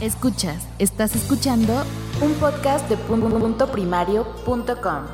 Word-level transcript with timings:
Escuchas, 0.00 0.66
estás 0.80 1.14
escuchando 1.14 1.84
un 2.20 2.32
podcast 2.34 2.88
de 2.88 2.96
punto 2.96 3.70
primario.com. 3.70 5.04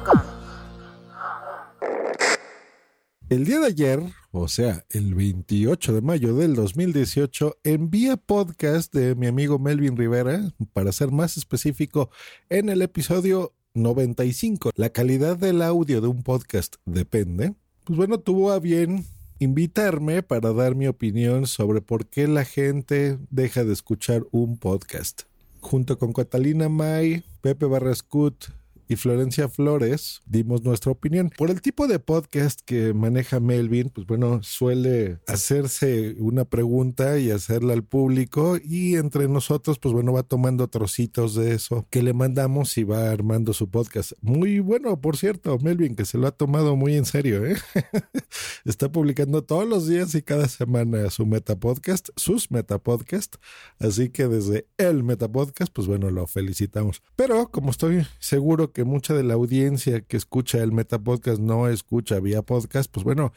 El 3.29 3.45
día 3.45 3.61
de 3.61 3.67
ayer, 3.67 4.03
o 4.33 4.49
sea, 4.49 4.87
el 4.89 5.15
28 5.15 5.93
de 5.93 6.01
mayo 6.01 6.35
del 6.35 6.55
2018, 6.55 7.59
envía 7.63 8.17
podcast 8.17 8.93
de 8.95 9.15
mi 9.15 9.27
amigo 9.27 9.59
Melvin 9.59 9.99
Rivera, 9.99 10.51
para 10.73 10.93
ser 10.93 11.11
más 11.11 11.37
específico, 11.37 12.11
en 12.49 12.71
el 12.71 12.81
episodio 12.81 13.53
95. 13.75 14.71
La 14.77 14.89
calidad 14.89 15.37
del 15.37 15.61
audio 15.61 16.01
de 16.01 16.09
un 16.09 16.23
podcast 16.23 16.77
depende. 16.87 17.53
Pues 17.85 17.99
bueno, 17.99 18.19
tuvo 18.19 18.51
a 18.51 18.59
bien 18.59 19.05
invitarme 19.41 20.23
para 20.23 20.53
dar 20.53 20.75
mi 20.77 20.87
opinión 20.87 21.47
sobre 21.47 21.81
por 21.81 22.07
qué 22.07 22.29
la 22.29 22.45
gente 22.45 23.19
deja 23.31 23.65
de 23.65 23.73
escuchar 23.73 24.23
un 24.31 24.59
podcast. 24.59 25.23
Junto 25.61 25.99
con 25.99 26.13
Catalina 26.13 26.69
May, 26.69 27.25
Pepe 27.41 27.67
Barrascut, 27.67 28.51
y 28.91 28.97
Florencia 28.97 29.49
Flores 29.49 30.21
dimos 30.27 30.65
nuestra 30.65 30.91
opinión. 30.91 31.31
Por 31.39 31.51
el 31.51 31.63
tipo 31.63 31.87
de 31.87 32.01
podcast 32.01 32.61
que 32.65 32.93
maneja 32.93 33.39
Melvin, 33.39 33.89
pues 33.89 34.05
bueno, 34.05 34.43
suele 34.43 35.21
hacerse 35.29 36.17
una 36.19 36.45
pregunta 36.45 37.17
y 37.21 37.31
hacerla 37.31 37.75
al 37.75 37.85
público 37.85 38.59
y 38.61 38.97
entre 38.97 39.29
nosotros, 39.29 39.79
pues 39.79 39.95
bueno, 39.95 40.13
va 40.13 40.25
tomando 40.25 40.67
trocitos 40.67 41.37
de 41.37 41.55
eso 41.55 41.87
que 41.89 42.03
le 42.03 42.15
mandamos 42.15 42.77
y 42.79 42.83
va 42.83 43.13
armando 43.13 43.53
su 43.53 43.71
podcast. 43.71 44.11
Muy 44.23 44.59
bueno, 44.59 45.01
por 45.01 45.17
cierto, 45.17 45.57
Melvin, 45.61 45.95
que 45.95 46.05
se 46.05 46.19
lo 46.19 46.27
ha 46.27 46.33
tomado 46.33 46.75
muy 46.75 46.97
en 46.97 47.05
serio, 47.05 47.47
¿eh? 47.47 47.57
Está 48.65 48.91
publicando 48.91 49.45
todos 49.45 49.69
los 49.69 49.87
días 49.87 50.17
y 50.17 50.23
cada 50.23 50.49
semana 50.49 51.11
su 51.11 51.27
metapodcast, 51.27 52.09
sus 52.17 52.51
metapodcast. 52.51 53.37
Así 53.79 54.09
que 54.09 54.27
desde 54.27 54.67
el 54.79 55.05
metapodcast, 55.05 55.73
pues 55.73 55.87
bueno, 55.87 56.11
lo 56.11 56.27
felicitamos. 56.27 57.03
Pero 57.15 57.53
como 57.53 57.71
estoy 57.71 58.05
seguro 58.19 58.73
que 58.73 58.80
mucha 58.85 59.15
de 59.15 59.25
la 59.25 59.35
audiencia 59.35 60.01
que 60.01 60.17
escucha 60.17 60.59
el 60.59 60.73
Metapodcast 60.73 61.41
no 61.41 61.69
escucha 61.69 62.21
vía 62.21 62.43
podcast, 62.43 62.91
pues 62.91 63.05
bueno, 63.05 63.33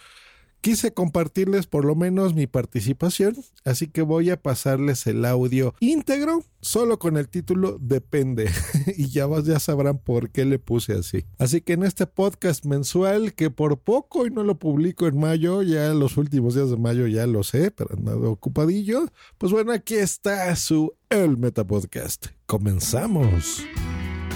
quise 0.63 0.94
compartirles 0.94 1.67
por 1.67 1.83
lo 1.83 1.94
menos 1.94 2.33
mi 2.33 2.47
participación, 2.47 3.36
así 3.66 3.88
que 3.88 4.02
voy 4.02 4.30
a 4.30 4.41
pasarles 4.41 5.05
el 5.08 5.25
audio 5.25 5.75
íntegro, 5.81 6.41
solo 6.61 6.99
con 6.99 7.17
el 7.17 7.27
título 7.27 7.77
Depende, 7.81 8.49
y 8.97 9.09
ya, 9.09 9.27
ya 9.44 9.59
sabrán 9.59 9.97
por 9.97 10.30
qué 10.30 10.45
le 10.45 10.59
puse 10.59 10.94
así. 10.94 11.25
Así 11.38 11.59
que 11.59 11.73
en 11.73 11.83
este 11.83 12.08
podcast 12.08 12.64
mensual, 12.64 13.33
que 13.33 13.49
por 13.49 13.77
poco 13.77 14.25
y 14.25 14.31
no 14.31 14.45
lo 14.45 14.58
publico 14.58 15.05
en 15.05 15.19
mayo, 15.19 15.64
ya 15.64 15.94
los 15.94 16.16
últimos 16.16 16.55
días 16.55 16.69
de 16.69 16.77
mayo 16.77 17.08
ya 17.08 17.27
lo 17.27 17.44
sé, 17.44 17.69
pero 17.69 17.94
andado 17.97 18.31
ocupadillo, 18.31 19.08
pues 19.38 19.52
bueno, 19.52 19.73
aquí 19.73 19.95
está 19.95 20.55
su 20.55 20.94
El 21.09 21.38
Metapodcast. 21.38 22.27
Comenzamos. 22.45 23.64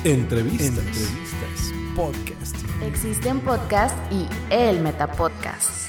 Entrevistas. 0.04 0.68
Entrevistas. 0.68 1.74
Podcast. 1.96 2.56
Existen 2.84 3.40
podcast 3.40 3.96
y 4.12 4.28
el 4.54 4.80
Metapodcast. 4.82 5.88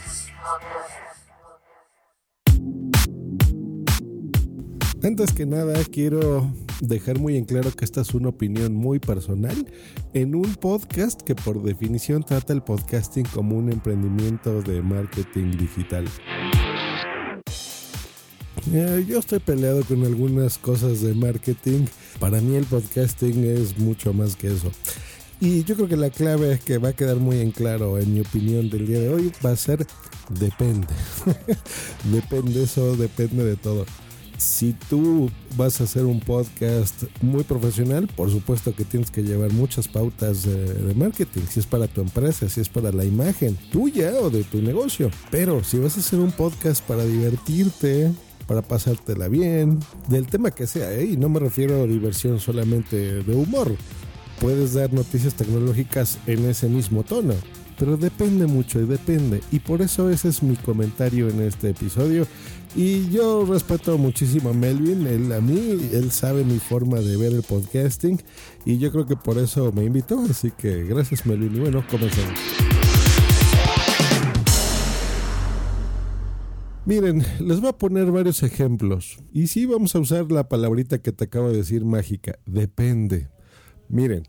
Antes 5.05 5.33
que 5.33 5.47
nada, 5.47 5.75
quiero 5.93 6.51
dejar 6.81 7.19
muy 7.19 7.37
en 7.37 7.45
claro 7.45 7.71
que 7.71 7.85
esta 7.85 8.01
es 8.01 8.15
una 8.15 8.31
opinión 8.31 8.75
muy 8.75 8.99
personal 8.99 9.71
en 10.15 10.35
un 10.35 10.55
podcast 10.55 11.21
que 11.23 11.35
por 11.35 11.63
definición 11.63 12.23
trata 12.23 12.53
el 12.53 12.63
podcasting 12.63 13.27
como 13.27 13.57
un 13.57 13.71
emprendimiento 13.71 14.63
de 14.63 14.81
marketing 14.83 15.53
digital. 15.53 16.07
Eh, 18.73 19.07
yo 19.09 19.19
estoy 19.19 19.39
peleado 19.39 19.83
con 19.85 20.05
algunas 20.05 20.59
cosas 20.59 21.01
de 21.01 21.15
marketing. 21.15 21.87
Para 22.19 22.41
mí 22.41 22.57
el 22.57 22.65
podcasting 22.65 23.45
es 23.45 23.79
mucho 23.79 24.13
más 24.13 24.37
que 24.37 24.49
eso. 24.49 24.71
Y 25.41 25.65
yo 25.65 25.75
creo 25.77 25.89
que 25.89 25.97
la 25.97 26.11
clave 26.11 26.53
es 26.53 26.61
que 26.61 26.79
va 26.79 26.91
a 26.91 26.93
quedar 26.93 27.17
muy 27.17 27.39
en 27.39 27.53
claro, 27.53 27.99
en 27.99 28.13
mi 28.13 28.21
opinión 28.21 28.69
del 28.69 28.87
día 28.87 28.99
de 28.99 29.09
hoy, 29.09 29.33
va 29.45 29.53
a 29.53 29.57
ser 29.57 29.87
depende. 30.29 30.87
depende 32.13 32.65
eso, 32.65 32.97
depende 32.97 33.45
de 33.45 33.57
todo. 33.57 33.87
Si 34.37 34.75
tú 34.89 35.31
vas 35.57 35.81
a 35.81 35.85
hacer 35.85 36.05
un 36.05 36.21
podcast 36.21 37.05
muy 37.23 37.45
profesional, 37.45 38.09
por 38.17 38.31
supuesto 38.31 38.75
que 38.75 38.85
tienes 38.85 39.11
que 39.11 39.23
llevar 39.23 39.53
muchas 39.53 39.89
pautas 39.89 40.45
de, 40.45 40.75
de, 40.75 40.95
marketing, 40.95 41.43
si 41.49 41.61
es 41.61 41.67
para 41.67 41.89
tu 41.89 42.01
empresa, 42.01 42.49
si 42.49 42.61
es 42.61 42.69
para 42.69 42.93
la 42.93 43.05
imagen 43.05 43.57
tuya 43.73 44.13
o 44.21 44.31
de 44.31 44.45
tu 44.45 44.61
negocio. 44.61 45.11
Pero 45.31 45.65
si 45.65 45.79
vas 45.79 45.97
a 45.97 46.01
hacer 46.01 46.21
un 46.21 46.31
podcast 46.31 46.85
para 46.85 47.05
divertirte, 47.05 48.13
para 48.49 48.63
pasártela 48.63 49.29
bien, 49.29 49.79
del 50.09 50.27
tema 50.27 50.51
que 50.51 50.67
sea, 50.67 50.91
¿eh? 50.93 51.05
y 51.05 51.17
no 51.19 51.29
me 51.29 51.39
refiero 51.39 51.83
a 51.83 51.87
diversión 51.87 52.41
solamente 52.41 53.23
de 53.23 53.37
humor. 53.37 53.77
Puedes 54.41 54.73
dar 54.73 54.93
noticias 54.93 55.35
tecnológicas 55.35 56.19
en 56.27 56.47
ese 56.47 56.69
mismo 56.69 57.03
tono, 57.03 57.35
pero 57.79 57.99
depende 57.99 58.47
mucho 58.47 58.81
y 58.81 58.87
depende. 58.87 59.43
Y 59.53 59.61
por 59.61 59.83
eso 59.83 60.09
ese 60.09 60.29
es 60.29 60.43
mi 60.43 60.57
comentario 60.57 61.29
en 61.29 61.43
este 61.43 61.71
episodio. 61.71 62.27
Y 62.75 63.11
yo 63.11 63.45
respeto 63.45 63.99
muchísimo 63.99 64.51
a 64.51 64.53
Melvin, 64.55 65.07
él 65.07 65.33
a 65.33 65.41
mí, 65.41 65.91
él 65.93 66.11
sabe 66.11 66.43
mi 66.45 66.59
forma 66.59 67.01
de 67.01 67.17
ver 67.17 67.33
el 67.33 67.43
podcasting 67.43 68.21
y 68.65 68.79
yo 68.79 68.91
creo 68.93 69.07
que 69.07 69.17
por 69.17 69.39
eso 69.39 69.73
me 69.73 69.85
invitó. 69.85 70.21
Así 70.31 70.53
que 70.57 70.85
gracias 70.85 71.27
Melvin 71.27 71.55
y 71.55 71.61
bueno, 71.61 71.85
comenzamos. 71.91 72.58
Miren, 76.89 77.23
les 77.39 77.61
voy 77.61 77.69
a 77.69 77.77
poner 77.77 78.11
varios 78.11 78.43
ejemplos. 78.43 79.19
Y 79.31 79.49
sí 79.49 79.67
vamos 79.67 79.95
a 79.95 79.99
usar 79.99 80.33
la 80.33 80.49
palabrita 80.49 80.97
que 80.97 81.13
te 81.13 81.25
acabo 81.25 81.51
de 81.51 81.59
decir 81.59 81.85
mágica. 81.85 82.39
Depende. 82.47 83.29
Miren, 83.91 84.23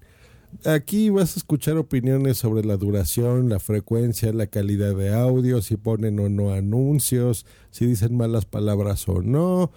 aquí 0.66 1.10
vas 1.10 1.38
a 1.38 1.40
escuchar 1.40 1.78
opiniones 1.78 2.38
sobre 2.38 2.66
la 2.66 2.76
duración, 2.76 3.48
la 3.48 3.62
frecuencia, 3.62 4.34
la 4.34 4.48
calidad 4.48 4.94
de 4.94 5.14
audio, 5.14 5.62
si 5.62 5.78
ponen 5.78 6.20
o 6.20 6.28
no 6.28 6.52
anuncios, 6.52 7.46
si 7.72 7.86
dicen 7.86 8.18
malas 8.18 8.46
palabras 8.46 9.08
o 9.08 9.22
no. 9.22 9.72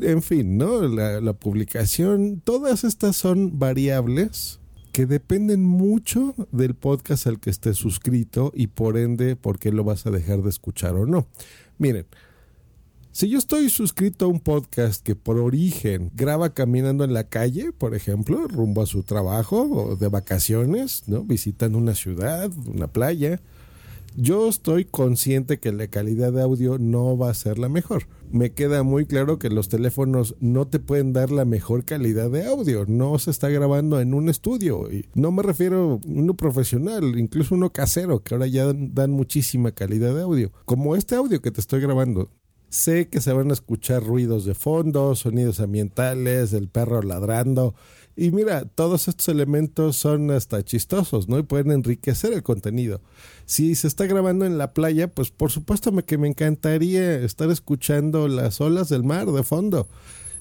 En 0.00 0.22
fin, 0.22 0.56
¿no? 0.56 0.82
La, 0.82 1.20
la 1.20 1.32
publicación. 1.32 2.42
Todas 2.44 2.84
estas 2.84 3.16
son 3.16 3.58
variables 3.58 4.60
que 4.92 5.06
dependen 5.06 5.64
mucho 5.64 6.34
del 6.52 6.76
podcast 6.76 7.26
al 7.26 7.40
que 7.40 7.50
estés 7.50 7.76
suscrito 7.76 8.52
y 8.54 8.68
por 8.68 8.96
ende 8.96 9.34
por 9.34 9.58
qué 9.58 9.72
lo 9.72 9.82
vas 9.82 10.06
a 10.06 10.12
dejar 10.12 10.42
de 10.42 10.50
escuchar 10.50 10.94
o 10.94 11.06
no. 11.06 11.26
Miren, 11.80 12.04
si 13.10 13.30
yo 13.30 13.38
estoy 13.38 13.70
suscrito 13.70 14.26
a 14.26 14.28
un 14.28 14.38
podcast 14.38 15.02
que 15.02 15.16
por 15.16 15.38
origen 15.38 16.10
graba 16.14 16.52
caminando 16.52 17.04
en 17.04 17.14
la 17.14 17.24
calle, 17.24 17.72
por 17.72 17.94
ejemplo, 17.94 18.46
rumbo 18.48 18.82
a 18.82 18.86
su 18.86 19.02
trabajo 19.02 19.62
o 19.62 19.96
de 19.96 20.08
vacaciones, 20.08 21.04
¿no? 21.06 21.24
visitando 21.24 21.78
una 21.78 21.94
ciudad, 21.94 22.50
una 22.66 22.88
playa, 22.88 23.40
yo 24.16 24.48
estoy 24.48 24.84
consciente 24.84 25.58
que 25.58 25.72
la 25.72 25.88
calidad 25.88 26.32
de 26.32 26.42
audio 26.42 26.78
no 26.78 27.16
va 27.16 27.30
a 27.30 27.34
ser 27.34 27.58
la 27.58 27.68
mejor. 27.68 28.06
Me 28.30 28.52
queda 28.52 28.82
muy 28.82 29.06
claro 29.06 29.38
que 29.38 29.50
los 29.50 29.68
teléfonos 29.68 30.36
no 30.40 30.66
te 30.66 30.78
pueden 30.78 31.12
dar 31.12 31.30
la 31.30 31.44
mejor 31.44 31.84
calidad 31.84 32.30
de 32.30 32.46
audio. 32.46 32.84
No 32.86 33.18
se 33.18 33.30
está 33.30 33.48
grabando 33.48 34.00
en 34.00 34.14
un 34.14 34.28
estudio. 34.28 34.90
Y 34.90 35.06
no 35.14 35.32
me 35.32 35.42
refiero 35.42 36.00
a 36.04 36.08
uno 36.08 36.34
profesional, 36.34 37.18
incluso 37.18 37.54
uno 37.54 37.72
casero, 37.72 38.22
que 38.22 38.34
ahora 38.34 38.46
ya 38.46 38.72
dan 38.72 39.10
muchísima 39.10 39.72
calidad 39.72 40.14
de 40.14 40.22
audio. 40.22 40.52
Como 40.64 40.96
este 40.96 41.16
audio 41.16 41.40
que 41.40 41.50
te 41.50 41.60
estoy 41.60 41.80
grabando. 41.80 42.30
Sé 42.68 43.08
que 43.08 43.20
se 43.20 43.32
van 43.32 43.50
a 43.50 43.54
escuchar 43.54 44.04
ruidos 44.04 44.44
de 44.44 44.54
fondo, 44.54 45.16
sonidos 45.16 45.58
ambientales, 45.58 46.52
el 46.52 46.68
perro 46.68 47.02
ladrando. 47.02 47.74
Y 48.16 48.30
mira, 48.32 48.64
todos 48.64 49.08
estos 49.08 49.28
elementos 49.28 49.96
son 49.96 50.30
hasta 50.30 50.62
chistosos, 50.64 51.28
¿no? 51.28 51.38
Y 51.38 51.42
pueden 51.42 51.70
enriquecer 51.70 52.32
el 52.32 52.42
contenido. 52.42 53.00
Si 53.46 53.74
se 53.74 53.86
está 53.86 54.06
grabando 54.06 54.44
en 54.44 54.58
la 54.58 54.74
playa, 54.74 55.08
pues 55.08 55.30
por 55.30 55.50
supuesto 55.50 55.92
que 56.04 56.18
me 56.18 56.28
encantaría 56.28 57.14
estar 57.14 57.50
escuchando 57.50 58.28
las 58.28 58.60
olas 58.60 58.88
del 58.88 59.04
mar 59.04 59.26
de 59.26 59.42
fondo. 59.42 59.88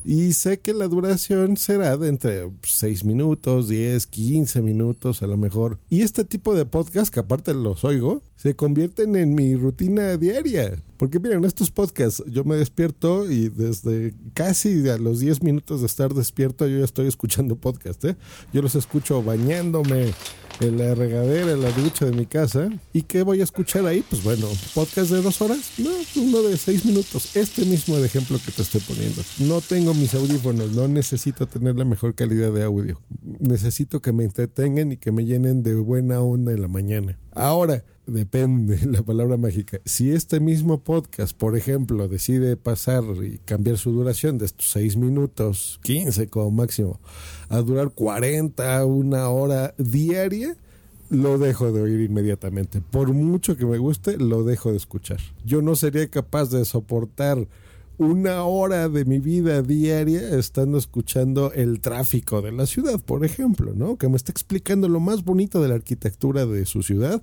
Y 0.03 0.33
sé 0.33 0.59
que 0.59 0.73
la 0.73 0.87
duración 0.87 1.57
será 1.57 1.97
de 1.97 2.07
entre 2.07 2.49
6 2.63 3.03
minutos, 3.03 3.67
10, 3.67 4.07
15 4.07 4.61
minutos 4.61 5.21
a 5.21 5.27
lo 5.27 5.37
mejor. 5.37 5.77
Y 5.89 6.01
este 6.01 6.23
tipo 6.23 6.55
de 6.55 6.65
podcast, 6.65 7.13
que 7.13 7.19
aparte 7.19 7.53
los 7.53 7.83
oigo, 7.83 8.21
se 8.35 8.55
convierten 8.55 9.15
en 9.15 9.35
mi 9.35 9.55
rutina 9.55 10.15
diaria. 10.17 10.81
Porque 10.97 11.19
miren, 11.19 11.43
estos 11.45 11.71
podcasts 11.71 12.23
yo 12.27 12.43
me 12.43 12.55
despierto 12.55 13.29
y 13.29 13.49
desde 13.49 14.13
casi 14.33 14.87
a 14.89 14.97
los 14.97 15.19
10 15.19 15.43
minutos 15.43 15.81
de 15.81 15.87
estar 15.87 16.13
despierto 16.13 16.67
yo 16.67 16.79
ya 16.79 16.85
estoy 16.85 17.07
escuchando 17.07 17.55
podcast. 17.55 18.03
¿eh? 18.05 18.15
Yo 18.53 18.61
los 18.61 18.75
escucho 18.75 19.21
bañándome 19.23 20.13
en 20.59 20.77
la 20.77 20.95
regadera, 20.95 21.51
en 21.51 21.61
la 21.61 21.71
ducha 21.71 22.05
de 22.05 22.11
mi 22.11 22.25
casa. 22.25 22.69
¿Y 22.93 23.03
qué 23.03 23.23
voy 23.23 23.41
a 23.41 23.43
escuchar 23.43 23.85
ahí? 23.85 24.03
Pues 24.09 24.23
bueno, 24.23 24.47
podcast 24.73 25.11
de 25.11 25.21
dos 25.21 25.41
horas. 25.41 25.71
No, 25.77 25.89
uno 26.17 26.41
de 26.41 26.57
seis 26.57 26.85
minutos. 26.85 27.35
Este 27.35 27.65
mismo 27.65 27.97
ejemplo 27.97 28.39
que 28.43 28.51
te 28.51 28.61
estoy 28.61 28.81
poniendo. 28.81 29.21
No 29.39 29.61
tengo 29.61 29.93
mis 29.93 30.13
audífonos, 30.13 30.71
no 30.71 30.87
necesito 30.87 31.47
tener 31.47 31.75
la 31.75 31.85
mejor 31.85 32.15
calidad 32.15 32.51
de 32.51 32.63
audio. 32.63 33.01
Necesito 33.39 34.01
que 34.01 34.11
me 34.11 34.23
entretengan 34.23 34.91
y 34.91 34.97
que 34.97 35.11
me 35.11 35.25
llenen 35.25 35.63
de 35.63 35.75
buena 35.75 36.21
onda 36.21 36.51
en 36.51 36.61
la 36.61 36.67
mañana. 36.67 37.17
Ahora, 37.31 37.83
depende 38.09 38.79
la 38.85 39.01
palabra 39.03 39.37
mágica. 39.37 39.79
Si 39.85 40.11
este 40.11 40.39
mismo 40.39 40.81
podcast, 40.83 41.35
por 41.35 41.57
ejemplo, 41.57 42.07
decide 42.07 42.57
pasar 42.57 43.03
y 43.23 43.39
cambiar 43.39 43.77
su 43.77 43.91
duración 43.91 44.37
de 44.37 44.45
estos 44.45 44.69
6 44.71 44.97
minutos, 44.97 45.79
15 45.83 46.27
como 46.27 46.51
máximo, 46.51 46.99
a 47.49 47.59
durar 47.59 47.91
40, 47.91 48.85
una 48.85 49.29
hora 49.29 49.73
diaria, 49.77 50.55
lo 51.09 51.37
dejo 51.37 51.71
de 51.71 51.81
oír 51.81 52.01
inmediatamente. 52.01 52.81
Por 52.81 53.13
mucho 53.13 53.57
que 53.57 53.65
me 53.65 53.77
guste, 53.77 54.17
lo 54.17 54.43
dejo 54.43 54.71
de 54.71 54.77
escuchar. 54.77 55.19
Yo 55.45 55.61
no 55.61 55.75
sería 55.75 56.07
capaz 56.07 56.49
de 56.51 56.65
soportar 56.65 57.47
una 57.99 58.43
hora 58.43 58.87
de 58.87 59.03
mi 59.03 59.19
vida 59.19 59.61
diaria 59.61 60.37
estando 60.37 60.77
escuchando 60.77 61.51
el 61.51 61.81
tráfico 61.81 62.41
de 62.41 62.53
la 62.53 62.65
ciudad, 62.65 62.97
por 62.97 63.25
ejemplo, 63.25 63.73
¿no? 63.75 63.97
Que 63.97 64.07
me 64.07 64.15
está 64.15 64.31
explicando 64.31 64.87
lo 64.87 65.01
más 65.01 65.25
bonito 65.25 65.61
de 65.61 65.67
la 65.67 65.75
arquitectura 65.75 66.45
de 66.45 66.65
su 66.65 66.81
ciudad. 66.81 67.21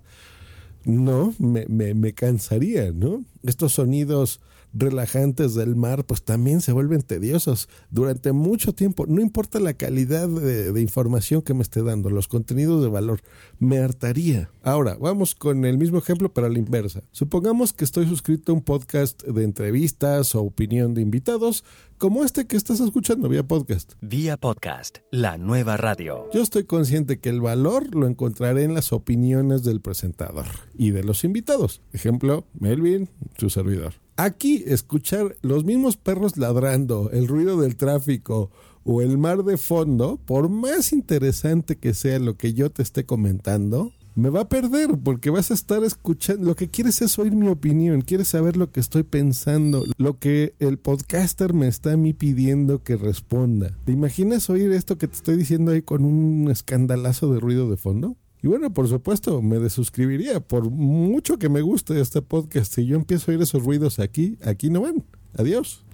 No, 0.87 1.35
me, 1.41 1.67
me, 1.67 1.95
me 1.95 2.13
cansaría, 2.15 2.93
¿no? 2.93 3.25
Estos 3.43 3.73
sonidos 3.73 4.41
relajantes 4.79 5.55
del 5.55 5.77
mar, 5.77 6.05
pues 6.05 6.23
también 6.23 6.61
se 6.61 6.73
vuelven 6.73 7.03
tediosos 7.03 7.69
durante 7.91 8.33
mucho 8.33 8.75
tiempo. 8.75 9.07
No 9.07 9.21
importa 9.21 9.61
la 9.61 9.75
calidad 9.75 10.29
de, 10.29 10.81
información 10.81 11.43
que 11.43 11.55
me 11.55 11.63
esté 11.63 11.83
dando, 11.83 12.11
los 12.11 12.29
contenidos 12.29 12.83
de 12.83 12.89
valor, 12.89 13.21
me 13.59 13.79
hartaría. 13.79 14.51
Ahora, 14.63 14.97
vamos 15.01 15.35
con 15.35 15.65
el 15.65 15.79
mismo 15.79 15.99
ejemplo, 15.99 16.33
pero 16.33 16.47
a 16.47 16.51
la 16.51 16.59
inversa. 16.59 17.03
Supongamos 17.13 17.73
que 17.73 17.85
estoy 17.85 18.07
suscrito 18.07 18.53
a 18.53 18.55
un 18.55 18.63
podcast 18.63 19.23
de 19.25 19.45
entrevistas 19.45 20.35
o 20.35 20.43
opinión 20.43 20.95
de 20.95 21.03
invitados, 21.03 21.65
como 21.99 22.25
este 22.25 22.47
que 22.47 22.57
estás 22.57 22.81
escuchando 22.81 23.29
vía 23.29 23.43
podcast. 23.43 23.95
Vía 24.03 24.37
podcast, 24.37 24.99
la 25.11 25.39
nueva 25.39 25.77
radio. 25.77 26.29
Yo 26.33 26.43
estoy 26.43 26.65
consciente 26.65 27.19
que 27.19 27.31
el 27.31 27.41
valor 27.41 27.95
lo 27.95 28.07
encontraré 28.07 28.65
en 28.65 28.75
las 28.75 28.93
opiniones 28.93 29.65
del 29.65 29.81
presentador 29.81 30.47
y 30.77 30.91
de 30.91 31.05
los 31.05 31.25
invitados. 31.25 31.81
Ejemplo, 31.93 32.45
Melvin, 32.59 33.09
su 33.39 33.49
servidor. 33.49 34.06
Aquí 34.17 34.65
escuchar 34.67 35.37
los 35.43 35.65
mismos 35.65 35.99
perros 35.99 36.39
ladrando, 36.39 37.11
el 37.11 37.29
ruido 37.29 37.61
del 37.61 37.77
tráfico 37.77 38.51
o 38.83 39.03
el 39.03 39.19
mar 39.19 39.45
de 39.45 39.59
fondo, 39.59 40.19
por 40.25 40.49
más 40.49 40.95
interesante 40.95 41.77
que 41.77 41.93
sea 41.93 42.19
lo 42.19 42.37
que 42.39 42.55
yo 42.55 42.71
te 42.71 42.83
esté 42.83 43.05
comentando, 43.05 43.93
me 44.15 44.31
va 44.31 44.41
a 44.41 44.49
perder 44.49 44.97
porque 45.05 45.29
vas 45.29 45.51
a 45.51 45.55
estar 45.55 45.85
escuchando. 45.85 46.47
Lo 46.47 46.57
que 46.57 46.69
quieres 46.69 47.03
es 47.03 47.19
oír 47.19 47.33
mi 47.33 47.49
opinión, 47.49 48.01
quieres 48.01 48.29
saber 48.29 48.57
lo 48.57 48.73
que 48.73 48.81
estoy 48.81 49.03
pensando, 49.03 49.85
lo 49.99 50.19
que 50.19 50.55
el 50.61 50.79
podcaster 50.79 51.53
me 51.53 51.69
está 51.69 51.93
a 51.93 51.97
mí 51.99 52.15
pidiendo 52.15 52.83
que 52.83 52.97
responda. 52.97 53.77
¿Te 53.85 53.93
imaginas 53.93 54.49
oír 54.49 54.73
esto 54.73 54.97
que 54.97 55.09
te 55.09 55.17
estoy 55.17 55.37
diciendo 55.37 55.73
ahí 55.73 55.83
con 55.83 56.07
un 56.07 56.51
escandalazo 56.51 57.31
de 57.31 57.41
ruido 57.41 57.69
de 57.69 57.77
fondo? 57.77 58.17
Y 58.47 58.49
bueno, 58.49 58.73
por 58.73 58.87
supuesto, 58.87 59.43
me 59.43 59.59
desuscribiría. 59.59 60.39
Por 60.39 60.71
mucho 60.71 61.37
que 61.37 61.49
me 61.49 61.63
guste 61.63 62.01
este 62.01 62.23
podcast, 62.23 62.73
si 62.73 62.87
yo 62.87 62.95
empiezo 62.95 63.29
a 63.29 63.35
oír 63.35 63.43
esos 63.43 63.65
ruidos 63.65 63.99
aquí, 63.99 64.39
aquí 64.41 64.71
no 64.71 64.83
van. 64.83 65.05
Adiós. 65.37 65.85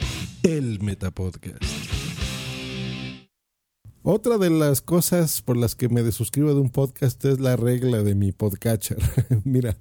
El 0.42 0.78
Metapodcast. 0.82 1.62
Otra 4.02 4.36
de 4.36 4.50
las 4.50 4.82
cosas 4.82 5.40
por 5.40 5.56
las 5.56 5.74
que 5.74 5.88
me 5.88 6.02
desuscribo 6.02 6.52
de 6.52 6.60
un 6.60 6.68
podcast 6.68 7.24
es 7.24 7.40
la 7.40 7.56
regla 7.56 8.02
de 8.02 8.14
mi 8.14 8.32
podcatcher. 8.32 8.98
Mira, 9.44 9.78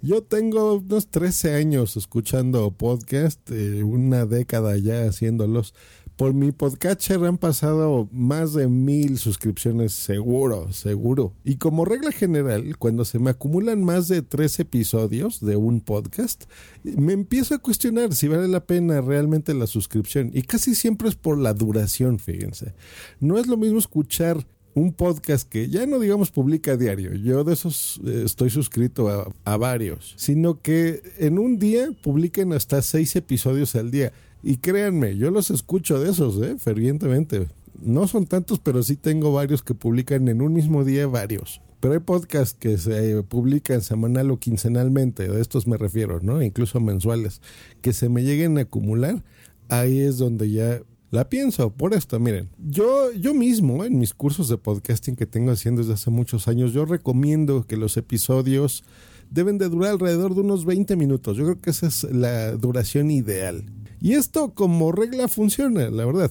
yo 0.00 0.22
tengo 0.22 0.76
unos 0.76 1.08
13 1.08 1.56
años 1.56 1.98
escuchando 1.98 2.70
podcast, 2.70 3.50
eh, 3.50 3.82
una 3.82 4.24
década 4.24 4.78
ya 4.78 5.06
haciéndolos 5.06 5.74
por 6.16 6.32
mi 6.32 6.52
podcatcher 6.52 7.24
han 7.24 7.38
pasado 7.38 8.08
más 8.12 8.54
de 8.54 8.68
mil 8.68 9.18
suscripciones 9.18 9.92
seguro, 9.92 10.72
seguro. 10.72 11.32
Y 11.44 11.56
como 11.56 11.84
regla 11.84 12.12
general, 12.12 12.76
cuando 12.78 13.04
se 13.04 13.18
me 13.18 13.30
acumulan 13.30 13.82
más 13.82 14.06
de 14.06 14.22
tres 14.22 14.60
episodios 14.60 15.40
de 15.40 15.56
un 15.56 15.80
podcast, 15.80 16.44
me 16.84 17.12
empiezo 17.12 17.54
a 17.54 17.58
cuestionar 17.58 18.14
si 18.14 18.28
vale 18.28 18.46
la 18.46 18.64
pena 18.64 19.00
realmente 19.00 19.54
la 19.54 19.66
suscripción. 19.66 20.30
Y 20.32 20.42
casi 20.42 20.74
siempre 20.74 21.08
es 21.08 21.16
por 21.16 21.36
la 21.38 21.52
duración, 21.52 22.18
fíjense. 22.20 22.74
No 23.18 23.38
es 23.38 23.48
lo 23.48 23.56
mismo 23.56 23.78
escuchar 23.78 24.46
un 24.74 24.92
podcast 24.92 25.48
que 25.48 25.68
ya 25.68 25.86
no 25.86 26.00
digamos 26.00 26.30
publica 26.30 26.72
a 26.72 26.76
diario, 26.76 27.14
yo 27.14 27.44
de 27.44 27.52
esos 27.52 28.00
eh, 28.04 28.22
estoy 28.24 28.50
suscrito 28.50 29.08
a, 29.08 29.32
a, 29.44 29.56
varios, 29.56 30.14
sino 30.16 30.60
que 30.60 31.00
en 31.18 31.38
un 31.38 31.58
día 31.60 31.90
publiquen 32.02 32.52
hasta 32.52 32.82
seis 32.82 33.14
episodios 33.14 33.76
al 33.76 33.92
día. 33.92 34.12
Y 34.46 34.58
créanme, 34.58 35.16
yo 35.16 35.30
los 35.30 35.50
escucho 35.50 35.98
de 35.98 36.10
esos, 36.10 36.40
¿eh? 36.42 36.56
fervientemente. 36.58 37.48
No 37.82 38.06
son 38.06 38.26
tantos, 38.26 38.58
pero 38.58 38.82
sí 38.82 38.94
tengo 38.94 39.32
varios 39.32 39.62
que 39.62 39.72
publican 39.72 40.28
en 40.28 40.42
un 40.42 40.52
mismo 40.52 40.84
día 40.84 41.06
varios. 41.06 41.62
Pero 41.80 41.94
hay 41.94 42.00
podcasts 42.00 42.54
que 42.58 42.76
se 42.76 43.22
publican 43.22 43.80
semanal 43.80 44.30
o 44.30 44.38
quincenalmente, 44.38 45.28
de 45.28 45.40
estos 45.40 45.66
me 45.66 45.78
refiero, 45.78 46.20
¿no? 46.20 46.42
Incluso 46.42 46.78
mensuales, 46.78 47.40
que 47.80 47.94
se 47.94 48.10
me 48.10 48.22
lleguen 48.22 48.58
a 48.58 48.62
acumular. 48.62 49.24
Ahí 49.70 50.00
es 50.00 50.18
donde 50.18 50.50
ya 50.50 50.82
la 51.10 51.30
pienso. 51.30 51.70
Por 51.70 51.94
esto, 51.94 52.20
miren, 52.20 52.50
yo, 52.58 53.12
yo 53.12 53.32
mismo 53.32 53.82
en 53.86 53.98
mis 53.98 54.12
cursos 54.12 54.50
de 54.50 54.58
podcasting 54.58 55.16
que 55.16 55.24
tengo 55.24 55.52
haciendo 55.52 55.80
desde 55.80 55.94
hace 55.94 56.10
muchos 56.10 56.48
años, 56.48 56.74
yo 56.74 56.84
recomiendo 56.84 57.66
que 57.66 57.78
los 57.78 57.96
episodios 57.96 58.84
deben 59.30 59.56
de 59.56 59.70
durar 59.70 59.92
alrededor 59.92 60.34
de 60.34 60.42
unos 60.42 60.66
20 60.66 60.96
minutos. 60.96 61.38
Yo 61.38 61.44
creo 61.44 61.60
que 61.62 61.70
esa 61.70 61.86
es 61.86 62.04
la 62.04 62.52
duración 62.52 63.10
ideal. 63.10 63.64
Y 64.04 64.12
esto 64.16 64.52
como 64.52 64.92
regla 64.92 65.28
funciona, 65.28 65.88
la 65.88 66.04
verdad. 66.04 66.30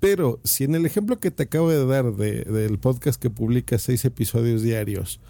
Pero 0.00 0.40
si 0.42 0.64
en 0.64 0.74
el 0.74 0.86
ejemplo 0.86 1.18
que 1.18 1.30
te 1.30 1.42
acabo 1.42 1.68
de 1.68 1.84
dar 1.84 2.16
del 2.16 2.78
podcast 2.78 3.20
que 3.20 3.28
publica 3.28 3.76
seis 3.76 4.06
episodios 4.06 4.62
diarios, 4.62 5.20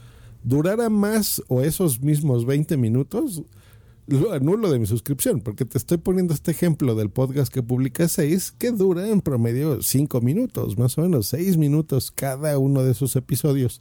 durara 0.44 0.88
más 0.88 1.42
o 1.48 1.62
esos 1.62 2.00
mismos 2.00 2.46
20 2.46 2.76
minutos, 2.76 3.42
lo 4.06 4.32
anulo 4.32 4.70
de 4.70 4.78
mi 4.78 4.86
suscripción, 4.86 5.40
porque 5.40 5.64
te 5.64 5.76
estoy 5.76 5.98
poniendo 5.98 6.32
este 6.32 6.52
ejemplo 6.52 6.94
del 6.94 7.10
podcast 7.10 7.52
que 7.52 7.64
publica 7.64 8.06
seis, 8.06 8.52
que 8.56 8.70
dura 8.70 9.08
en 9.08 9.20
promedio 9.20 9.82
cinco 9.82 10.20
minutos, 10.20 10.78
más 10.78 10.96
o 10.96 11.00
menos 11.00 11.26
seis 11.26 11.56
minutos 11.56 12.12
cada 12.12 12.56
uno 12.56 12.84
de 12.84 12.92
esos 12.92 13.16
episodios. 13.16 13.80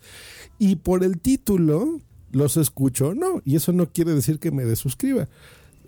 Y 0.57 0.77
por 0.77 1.03
el 1.03 1.19
título, 1.19 1.99
los 2.31 2.57
escucho 2.57 3.13
no, 3.13 3.43
y 3.45 3.55
eso 3.55 3.71
no 3.71 3.91
quiere 3.91 4.15
decir 4.15 4.39
que 4.39 4.49
me 4.49 4.65
desuscriba 4.65 5.29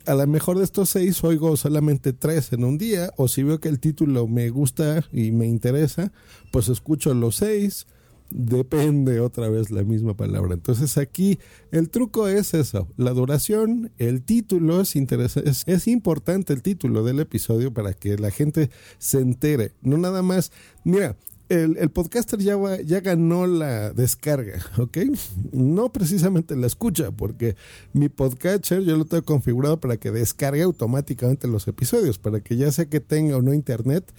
a 0.05 0.15
lo 0.15 0.27
mejor 0.27 0.57
de 0.57 0.63
estos 0.63 0.89
seis 0.89 1.23
oigo 1.23 1.55
solamente 1.57 2.13
tres 2.13 2.53
en 2.53 2.63
un 2.63 2.77
día, 2.77 3.11
o 3.17 3.27
si 3.27 3.43
veo 3.43 3.59
que 3.59 3.69
el 3.69 3.79
título 3.79 4.27
me 4.27 4.49
gusta 4.49 5.05
y 5.11 5.31
me 5.31 5.47
interesa, 5.47 6.11
pues 6.51 6.69
escucho 6.69 7.13
los 7.13 7.37
seis. 7.37 7.87
Depende 8.31 9.19
otra 9.19 9.49
vez 9.49 9.69
la 9.69 9.83
misma 9.83 10.17
palabra. 10.17 10.55
Entonces 10.55 10.97
aquí 10.97 11.37
el 11.71 11.89
truco 11.89 12.27
es 12.27 12.55
eso, 12.55 12.87
la 12.97 13.11
duración, 13.11 13.91
el 13.99 14.23
título 14.23 14.81
es, 14.81 14.95
es, 14.95 15.63
es 15.67 15.87
importante 15.87 16.51
el 16.51 16.63
título 16.63 17.03
del 17.03 17.19
episodio 17.19 17.71
para 17.71 17.93
que 17.93 18.17
la 18.17 18.31
gente 18.31 18.71
se 18.97 19.19
entere. 19.19 19.73
No 19.83 19.97
nada 19.97 20.23
más, 20.23 20.51
mira, 20.83 21.17
el, 21.49 21.89
podcaster 21.89 22.39
ya, 22.39 22.57
ya 22.83 23.01
ganó 23.01 23.47
la 23.47 23.91
descarga, 23.91 24.59
¿ok? 24.77 24.97
No 25.51 25.91
precisamente 25.91 26.55
la 26.55 26.67
escucha, 26.67 27.11
porque 27.11 27.55
mi 27.93 28.09
podcatcher 28.09 28.81
yo 28.83 28.97
lo 28.97 29.05
tengo 29.05 29.23
configurado 29.23 29.79
para 29.79 29.97
que 29.97 30.11
descargue 30.11 30.63
automáticamente 30.63 31.47
los 31.47 31.67
episodios, 31.67 32.17
para 32.17 32.39
que 32.39 32.57
ya 32.57 32.71
sea 32.71 32.85
que 32.85 32.99
tenga 32.99 33.37
o 33.37 33.41
no 33.41 33.53
internet, 33.53 34.11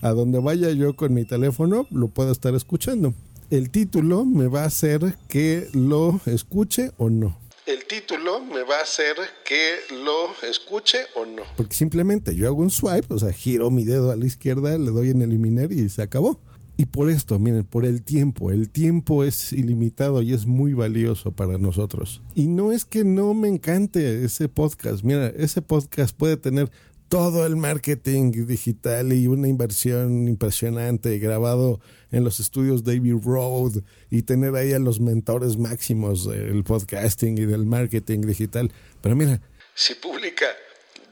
a 0.00 0.10
donde 0.10 0.38
vaya 0.38 0.70
yo 0.72 0.94
con 0.96 1.14
mi 1.14 1.24
teléfono 1.24 1.86
lo 1.90 2.08
pueda 2.08 2.32
estar 2.32 2.54
escuchando. 2.54 3.14
El 3.50 3.70
título 3.70 4.24
me 4.24 4.48
va 4.48 4.62
a 4.62 4.66
hacer 4.66 5.16
que 5.28 5.68
lo 5.72 6.20
escuche 6.26 6.92
o 6.96 7.08
no. 7.08 7.38
El 7.66 7.84
título 7.86 8.44
me 8.44 8.62
va 8.62 8.78
a 8.78 8.82
hacer 8.82 9.16
que 9.44 9.76
lo 10.02 10.34
escuche 10.42 10.98
o 11.14 11.24
no. 11.24 11.42
Porque 11.56 11.74
simplemente 11.74 12.34
yo 12.34 12.46
hago 12.46 12.60
un 12.60 12.70
swipe, 12.70 13.06
o 13.08 13.18
sea, 13.18 13.32
giro 13.32 13.70
mi 13.70 13.84
dedo 13.84 14.10
a 14.10 14.16
la 14.16 14.26
izquierda, 14.26 14.76
le 14.76 14.90
doy 14.90 15.10
en 15.10 15.22
eliminar 15.22 15.72
y 15.72 15.88
se 15.88 16.02
acabó. 16.02 16.40
Y 16.76 16.86
por 16.86 17.08
esto, 17.08 17.38
miren, 17.38 17.64
por 17.64 17.84
el 17.84 18.02
tiempo. 18.02 18.50
El 18.50 18.68
tiempo 18.68 19.22
es 19.22 19.52
ilimitado 19.52 20.22
y 20.22 20.32
es 20.32 20.46
muy 20.46 20.74
valioso 20.74 21.30
para 21.30 21.56
nosotros. 21.56 22.20
Y 22.34 22.48
no 22.48 22.72
es 22.72 22.84
que 22.84 23.04
no 23.04 23.32
me 23.32 23.48
encante 23.48 24.24
ese 24.24 24.48
podcast. 24.48 25.04
Mira, 25.04 25.28
ese 25.28 25.62
podcast 25.62 26.16
puede 26.16 26.36
tener 26.36 26.70
todo 27.08 27.46
el 27.46 27.54
marketing 27.54 28.46
digital 28.46 29.12
y 29.12 29.28
una 29.28 29.46
inversión 29.46 30.26
impresionante 30.26 31.16
grabado 31.20 31.80
en 32.10 32.24
los 32.24 32.40
estudios 32.40 32.82
David 32.82 33.18
Road 33.24 33.82
y 34.10 34.22
tener 34.22 34.56
ahí 34.56 34.72
a 34.72 34.80
los 34.80 34.98
mentores 34.98 35.56
máximos 35.56 36.28
del 36.28 36.64
podcasting 36.64 37.38
y 37.38 37.46
del 37.46 37.66
marketing 37.66 38.22
digital. 38.22 38.72
Pero 39.00 39.14
mira, 39.14 39.40
si 39.76 39.94
publica 39.94 40.46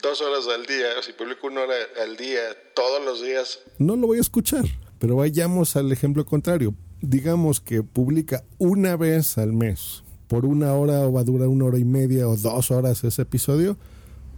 dos 0.02 0.20
horas 0.22 0.46
al 0.52 0.66
día, 0.66 0.88
si 1.02 1.12
publica 1.12 1.46
una 1.46 1.60
hora 1.62 1.74
al 2.02 2.16
día 2.16 2.40
todos 2.74 3.04
los 3.04 3.22
días, 3.22 3.60
no 3.78 3.94
lo 3.94 4.08
voy 4.08 4.18
a 4.18 4.22
escuchar. 4.22 4.64
Pero 5.02 5.16
vayamos 5.16 5.74
al 5.74 5.90
ejemplo 5.90 6.24
contrario. 6.24 6.76
Digamos 7.00 7.60
que 7.60 7.82
publica 7.82 8.44
una 8.58 8.96
vez 8.96 9.36
al 9.36 9.52
mes, 9.52 10.04
por 10.28 10.46
una 10.46 10.74
hora 10.74 11.00
o 11.08 11.12
va 11.12 11.22
a 11.22 11.24
durar 11.24 11.48
una 11.48 11.64
hora 11.64 11.78
y 11.80 11.84
media 11.84 12.28
o 12.28 12.36
dos 12.36 12.70
horas 12.70 13.02
ese 13.02 13.22
episodio, 13.22 13.76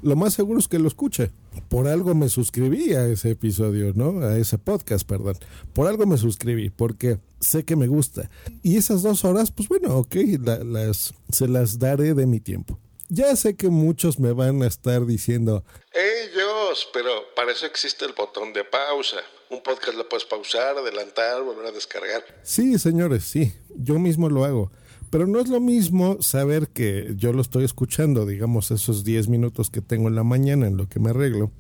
lo 0.01 0.17
más 0.17 0.33
seguro 0.33 0.59
es 0.59 0.67
que 0.67 0.79
lo 0.79 0.89
escuche. 0.89 1.31
por 1.69 1.87
algo 1.87 2.15
me 2.15 2.31
suscribí 2.31 2.95
a 2.95 3.07
ese 3.07 3.33
episodio, 3.33 3.93
¿no? 3.95 4.25
A 4.25 4.39
ese 4.39 4.57
podcast, 4.57 5.07
perdón. 5.07 5.37
Por 5.75 5.87
algo 5.87 6.07
me 6.07 6.17
suscribí, 6.17 6.71
porque 6.71 7.19
sé 7.41 7.67
que 7.67 7.77
me 7.77 7.87
gusta. 7.87 8.31
Y 8.63 8.79
esas 8.79 9.03
dos 9.03 9.23
horas, 9.27 9.51
pues 9.51 9.69
bueno, 9.69 9.99
ok, 9.99 10.17
las, 10.65 11.13
se 11.31 11.47
las 11.47 11.79
daré 11.79 12.15
de 12.15 12.25
mi 12.25 12.41
tiempo. 12.41 12.79
Ya 13.11 13.37
sé 13.37 13.55
que 13.55 13.69
muchos 13.69 14.19
me 14.19 14.33
van 14.33 14.63
a 14.63 14.67
estar 14.67 15.05
diciendo, 15.05 15.63
ellos, 15.93 16.89
pero 16.95 17.11
para 17.37 17.53
eso 17.53 17.67
existe 17.67 18.07
el 18.07 18.15
botón 18.15 18.55
de 18.55 18.65
pausa. 18.65 19.19
Un 19.55 19.63
podcast 19.63 19.97
lo 19.97 20.09
puedes 20.09 20.25
pausar, 20.25 20.77
adelantar, 20.77 21.41
volver 21.45 21.67
a 21.67 21.71
descargar. 21.71 22.25
Sí, 22.43 22.77
señores, 22.77 23.23
sí, 23.23 23.53
yo 23.77 24.01
mismo 24.01 24.29
lo 24.29 24.45
hago. 24.45 24.73
Pero 25.11 25.29
no 25.29 25.39
es 25.39 25.49
lo 25.49 25.61
mismo 25.61 26.21
saber 26.21 26.67
que 26.67 27.15
yo 27.17 27.33
lo 27.33 27.41
estoy 27.41 27.63
escuchando, 27.63 28.27
digamos, 28.27 28.73
esos 28.73 29.05
10 29.05 29.29
minutos 29.29 29.71
que 29.71 29.81
tengo 29.81 30.09
en 30.09 30.17
la 30.17 30.25
mañana 30.25 30.67
en 30.67 30.77
lo 30.77 30.89
que 30.89 30.99
me 30.99 31.11
arreglo, 31.11 31.53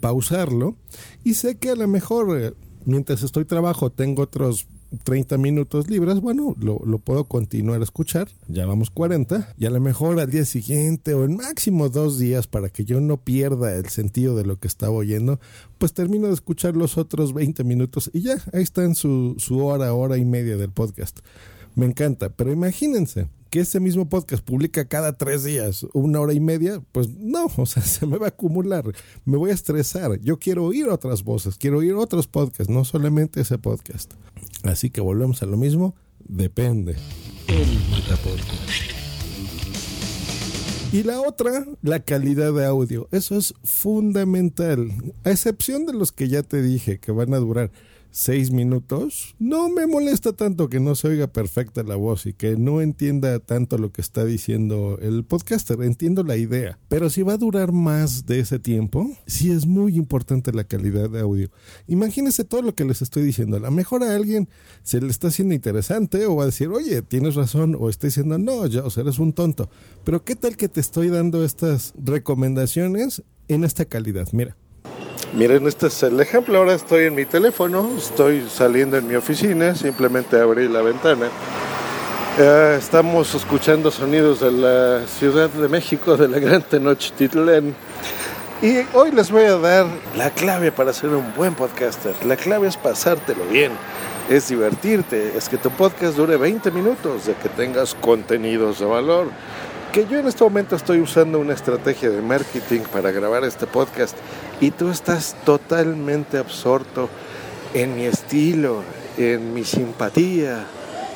pausarlo 0.00 0.74
y 1.22 1.34
sé 1.34 1.56
que 1.56 1.70
a 1.70 1.76
lo 1.76 1.86
mejor 1.86 2.36
eh, 2.36 2.52
mientras 2.84 3.22
estoy 3.22 3.44
trabajo 3.44 3.90
tengo 3.90 4.22
otros 4.22 4.66
30 5.04 5.38
minutos 5.38 5.90
libres, 5.90 6.20
bueno, 6.20 6.54
lo, 6.58 6.98
puedo 6.98 7.24
continuar 7.24 7.80
a 7.80 7.84
escuchar, 7.84 8.28
ya 8.48 8.66
vamos 8.66 8.90
40, 8.90 9.54
y 9.58 9.66
a 9.66 9.70
lo 9.70 9.80
mejor 9.80 10.18
al 10.20 10.30
día 10.30 10.44
siguiente 10.44 11.14
o 11.14 11.24
en 11.24 11.36
máximo 11.36 11.88
dos 11.88 12.18
días 12.18 12.46
para 12.46 12.68
que 12.68 12.84
yo 12.84 13.00
no 13.00 13.16
pierda 13.16 13.74
el 13.74 13.88
sentido 13.88 14.36
de 14.36 14.44
lo 14.44 14.58
que 14.58 14.68
estaba 14.68 14.92
oyendo, 14.92 15.40
pues 15.78 15.92
termino 15.92 16.28
de 16.28 16.34
escuchar 16.34 16.76
los 16.76 16.98
otros 16.98 17.34
20 17.34 17.64
minutos 17.64 18.10
y 18.12 18.22
ya, 18.22 18.36
ahí 18.52 18.62
está 18.62 18.84
en 18.84 18.94
su, 18.94 19.34
su 19.38 19.64
hora, 19.64 19.92
hora 19.92 20.16
y 20.16 20.24
media 20.24 20.56
del 20.56 20.70
podcast 20.70 21.20
me 21.76 21.86
encanta. 21.86 22.30
Pero 22.30 22.50
imagínense 22.50 23.28
que 23.50 23.60
ese 23.60 23.78
mismo 23.78 24.08
podcast 24.08 24.42
publica 24.42 24.88
cada 24.88 25.12
tres 25.12 25.44
días, 25.44 25.86
una 25.92 26.18
hora 26.18 26.32
y 26.32 26.40
media, 26.40 26.82
pues 26.90 27.08
no, 27.10 27.46
o 27.56 27.66
sea, 27.66 27.84
se 27.84 28.04
me 28.06 28.18
va 28.18 28.26
a 28.26 28.30
acumular, 28.30 28.84
me 29.24 29.36
voy 29.36 29.50
a 29.50 29.54
estresar. 29.54 30.18
Yo 30.20 30.38
quiero 30.40 30.64
oír 30.64 30.88
otras 30.88 31.22
voces, 31.22 31.56
quiero 31.56 31.78
oír 31.78 31.94
otros 31.94 32.26
podcasts, 32.26 32.72
no 32.72 32.84
solamente 32.84 33.40
ese 33.40 33.58
podcast. 33.58 34.14
Así 34.68 34.90
que 34.90 35.00
volvemos 35.00 35.42
a 35.42 35.46
lo 35.46 35.56
mismo, 35.56 35.94
depende. 36.20 36.96
El 37.48 37.78
Y 40.92 41.02
la 41.02 41.20
otra, 41.20 41.66
la 41.82 42.00
calidad 42.00 42.52
de 42.52 42.64
audio. 42.64 43.08
Eso 43.12 43.36
es 43.36 43.54
fundamental. 43.64 44.90
A 45.24 45.30
excepción 45.30 45.86
de 45.86 45.92
los 45.92 46.12
que 46.12 46.28
ya 46.28 46.42
te 46.42 46.62
dije 46.62 46.98
que 46.98 47.12
van 47.12 47.34
a 47.34 47.38
durar 47.38 47.70
seis 48.16 48.50
minutos, 48.50 49.36
no 49.38 49.68
me 49.68 49.86
molesta 49.86 50.32
tanto 50.32 50.70
que 50.70 50.80
no 50.80 50.94
se 50.94 51.08
oiga 51.08 51.26
perfecta 51.26 51.82
la 51.82 51.96
voz 51.96 52.24
y 52.24 52.32
que 52.32 52.56
no 52.56 52.80
entienda 52.80 53.38
tanto 53.40 53.76
lo 53.76 53.92
que 53.92 54.00
está 54.00 54.24
diciendo 54.24 54.98
el 55.02 55.22
podcaster. 55.22 55.82
Entiendo 55.82 56.22
la 56.22 56.38
idea, 56.38 56.78
pero 56.88 57.10
si 57.10 57.20
va 57.20 57.34
a 57.34 57.36
durar 57.36 57.72
más 57.72 58.24
de 58.24 58.40
ese 58.40 58.58
tiempo, 58.58 59.10
sí 59.26 59.50
es 59.50 59.66
muy 59.66 59.96
importante 59.96 60.50
la 60.52 60.64
calidad 60.64 61.10
de 61.10 61.20
audio. 61.20 61.50
Imagínense 61.88 62.44
todo 62.44 62.62
lo 62.62 62.74
que 62.74 62.86
les 62.86 63.02
estoy 63.02 63.22
diciendo. 63.22 63.58
A 63.58 63.60
lo 63.60 63.70
mejor 63.70 64.02
a 64.02 64.16
alguien 64.16 64.48
se 64.82 64.98
le 64.98 65.08
está 65.08 65.28
haciendo 65.28 65.54
interesante 65.54 66.24
o 66.24 66.36
va 66.36 66.44
a 66.44 66.46
decir, 66.46 66.68
oye, 66.68 67.02
tienes 67.02 67.34
razón, 67.34 67.76
o 67.78 67.90
está 67.90 68.06
diciendo, 68.06 68.38
no, 68.38 68.66
ya, 68.66 68.82
o 68.82 68.88
sea, 68.88 69.02
eres 69.02 69.18
un 69.18 69.34
tonto. 69.34 69.68
Pero 70.04 70.24
¿qué 70.24 70.36
tal 70.36 70.56
que 70.56 70.70
te 70.70 70.80
estoy 70.80 71.08
dando 71.08 71.44
estas 71.44 71.92
recomendaciones 72.02 73.22
en 73.48 73.62
esta 73.64 73.84
calidad? 73.84 74.26
Mira. 74.32 74.56
Miren, 75.34 75.66
este 75.66 75.88
es 75.88 76.02
el 76.02 76.18
ejemplo. 76.20 76.58
Ahora 76.58 76.74
estoy 76.74 77.06
en 77.06 77.14
mi 77.14 77.24
teléfono, 77.24 77.90
estoy 77.98 78.48
saliendo 78.48 78.96
en 78.96 79.06
mi 79.06 79.16
oficina, 79.16 79.74
simplemente 79.74 80.40
abrí 80.40 80.68
la 80.68 80.82
ventana. 80.82 81.26
Eh, 82.38 82.76
estamos 82.78 83.34
escuchando 83.34 83.90
sonidos 83.90 84.40
de 84.40 84.52
la 84.52 85.06
Ciudad 85.06 85.50
de 85.50 85.68
México, 85.68 86.16
de 86.16 86.28
la 86.28 86.38
Gran 86.38 86.62
Tenochtitlán. 86.62 87.74
Y 88.62 88.78
hoy 88.94 89.10
les 89.10 89.30
voy 89.30 89.44
a 89.44 89.56
dar 89.58 89.86
la 90.16 90.30
clave 90.30 90.72
para 90.72 90.92
ser 90.92 91.10
un 91.10 91.34
buen 91.34 91.54
podcaster. 91.54 92.14
La 92.24 92.36
clave 92.36 92.68
es 92.68 92.76
pasártelo 92.76 93.44
bien, 93.46 93.72
es 94.30 94.48
divertirte, 94.48 95.36
es 95.36 95.48
que 95.48 95.58
tu 95.58 95.70
podcast 95.70 96.16
dure 96.16 96.36
20 96.36 96.70
minutos, 96.70 97.26
de 97.26 97.34
que 97.34 97.50
tengas 97.50 97.94
contenidos 97.94 98.78
de 98.78 98.86
valor 98.86 99.26
que 99.96 100.06
yo 100.06 100.18
en 100.18 100.26
este 100.26 100.44
momento 100.44 100.76
estoy 100.76 101.00
usando 101.00 101.38
una 101.38 101.54
estrategia 101.54 102.10
de 102.10 102.20
marketing 102.20 102.80
para 102.92 103.12
grabar 103.12 103.44
este 103.44 103.66
podcast 103.66 104.14
y 104.60 104.70
tú 104.70 104.90
estás 104.90 105.34
totalmente 105.46 106.36
absorto 106.36 107.08
en 107.72 107.96
mi 107.96 108.04
estilo, 108.04 108.82
en 109.16 109.54
mi 109.54 109.64
simpatía, 109.64 110.66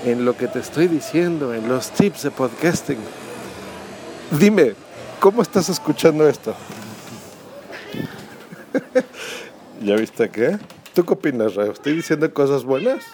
en 0.06 0.24
lo 0.24 0.34
que 0.34 0.48
te 0.48 0.60
estoy 0.60 0.88
diciendo, 0.88 1.52
en 1.52 1.68
los 1.68 1.90
tips 1.90 2.22
de 2.22 2.30
podcasting. 2.30 2.96
Dime, 4.30 4.72
¿cómo 5.20 5.42
estás 5.42 5.68
escuchando 5.68 6.26
esto? 6.26 6.54
¿Ya 9.84 9.94
viste 9.94 10.30
qué? 10.30 10.58
¿Tú 10.94 11.04
qué 11.04 11.12
opinas, 11.12 11.54
Rayo? 11.54 11.72
¿Estoy 11.72 11.96
diciendo 11.96 12.32
cosas 12.32 12.64
buenas? 12.64 13.04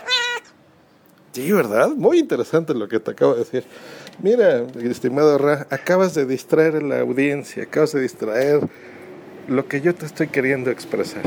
Sí, 1.32 1.50
¿verdad? 1.50 1.88
Muy 1.88 2.20
interesante 2.20 2.73
lo 2.73 2.87
que 2.87 3.00
te 3.00 3.11
acabo 3.11 3.32
de 3.35 3.40
decir. 3.40 3.66
Mira, 4.23 4.66
estimado 4.82 5.37
Ra, 5.37 5.66
acabas 5.70 6.14
de 6.14 6.25
distraer 6.25 6.76
a 6.76 6.80
la 6.80 7.00
audiencia, 7.00 7.64
acabas 7.64 7.92
de 7.92 8.00
distraer 8.00 8.61
lo 9.46 9.68
que 9.68 9.82
yo 9.82 9.94
te 9.94 10.06
estoy 10.06 10.28
queriendo 10.28 10.70
expresar. 10.70 11.23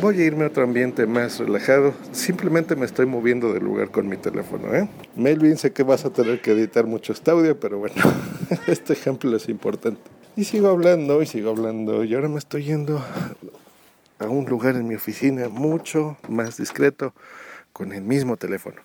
Voy 0.00 0.20
a 0.20 0.24
irme 0.24 0.44
a 0.44 0.48
otro 0.48 0.64
ambiente 0.64 1.06
más 1.06 1.38
relajado. 1.38 1.94
Simplemente 2.10 2.74
me 2.74 2.84
estoy 2.84 3.06
moviendo 3.06 3.52
de 3.52 3.60
lugar 3.60 3.92
con 3.92 4.08
mi 4.08 4.16
teléfono. 4.16 4.74
¿eh? 4.74 4.88
Melvin, 5.14 5.56
sé 5.56 5.72
que 5.72 5.84
vas 5.84 6.04
a 6.04 6.10
tener 6.10 6.40
que 6.40 6.50
editar 6.50 6.84
mucho 6.84 7.12
este 7.12 7.30
audio, 7.30 7.58
pero 7.60 7.78
bueno, 7.78 7.94
este 8.66 8.92
ejemplo 8.92 9.36
es 9.36 9.48
importante. 9.48 10.00
Y 10.34 10.44
sigo 10.44 10.68
hablando 10.68 11.22
y 11.22 11.26
sigo 11.26 11.50
hablando. 11.50 12.02
Y 12.02 12.12
ahora 12.16 12.28
me 12.28 12.38
estoy 12.38 12.64
yendo 12.64 13.04
a 14.18 14.28
un 14.28 14.46
lugar 14.46 14.74
en 14.74 14.88
mi 14.88 14.96
oficina 14.96 15.48
mucho 15.48 16.16
más 16.28 16.56
discreto 16.56 17.14
con 17.72 17.92
el 17.92 18.02
mismo 18.02 18.36
teléfono. 18.36 18.82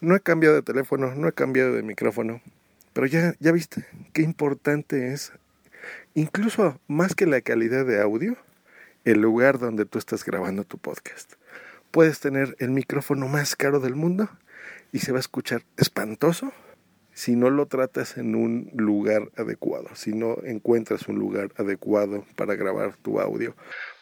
No 0.00 0.14
he 0.14 0.20
cambiado 0.20 0.54
de 0.54 0.62
teléfono, 0.62 1.12
no 1.16 1.26
he 1.26 1.32
cambiado 1.32 1.72
de 1.72 1.82
micrófono, 1.82 2.40
pero 2.92 3.08
ya, 3.08 3.34
ya 3.40 3.50
viste 3.50 3.84
qué 4.12 4.22
importante 4.22 5.12
es, 5.12 5.32
incluso 6.14 6.80
más 6.86 7.16
que 7.16 7.26
la 7.26 7.40
calidad 7.40 7.84
de 7.84 8.00
audio, 8.00 8.36
el 9.04 9.20
lugar 9.20 9.58
donde 9.58 9.86
tú 9.86 9.98
estás 9.98 10.24
grabando 10.24 10.62
tu 10.62 10.78
podcast. 10.78 11.32
Puedes 11.90 12.20
tener 12.20 12.54
el 12.60 12.70
micrófono 12.70 13.26
más 13.26 13.56
caro 13.56 13.80
del 13.80 13.96
mundo 13.96 14.30
y 14.92 15.00
se 15.00 15.10
va 15.10 15.18
a 15.18 15.20
escuchar 15.20 15.62
espantoso 15.76 16.52
si 17.12 17.34
no 17.34 17.50
lo 17.50 17.66
tratas 17.66 18.18
en 18.18 18.36
un 18.36 18.70
lugar 18.74 19.30
adecuado, 19.36 19.88
si 19.96 20.12
no 20.12 20.38
encuentras 20.44 21.08
un 21.08 21.18
lugar 21.18 21.50
adecuado 21.56 22.24
para 22.36 22.54
grabar 22.54 22.94
tu 22.94 23.20
audio. 23.20 23.56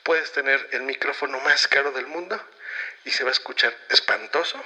Puedes 0.04 0.30
tener 0.32 0.60
el 0.72 0.82
micrófono 0.82 1.40
más 1.40 1.66
caro 1.68 1.92
del 1.92 2.06
mundo 2.06 2.38
y 3.06 3.10
se 3.12 3.24
va 3.24 3.30
a 3.30 3.32
escuchar 3.32 3.72
espantoso 3.88 4.58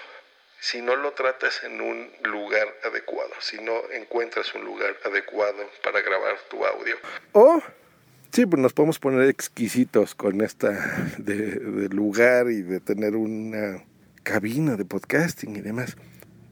si 0.61 0.83
no 0.83 0.95
lo 0.95 1.13
tratas 1.13 1.63
en 1.65 1.81
un 1.81 2.09
lugar 2.25 2.69
adecuado, 2.85 3.31
si 3.41 3.57
no 3.57 3.73
encuentras 3.95 4.55
un 4.55 4.65
lugar 4.65 4.95
adecuado 5.05 5.59
para 5.83 6.03
grabar 6.03 6.37
tu 6.51 6.65
audio. 6.65 6.97
O, 7.33 7.63
sí, 8.31 8.45
pues 8.45 8.61
nos 8.61 8.75
podemos 8.75 8.99
poner 8.99 9.29
exquisitos 9.29 10.15
con 10.15 10.43
esta 10.43 11.13
de, 11.19 11.89
lugar 11.89 12.51
y 12.51 12.61
de 12.61 12.81
tener 12.81 13.17
una 13.17 13.85
cabina 14.23 14.77
de 14.77 14.85
podcasting 14.85 15.57
y 15.57 15.61
demás. 15.63 15.97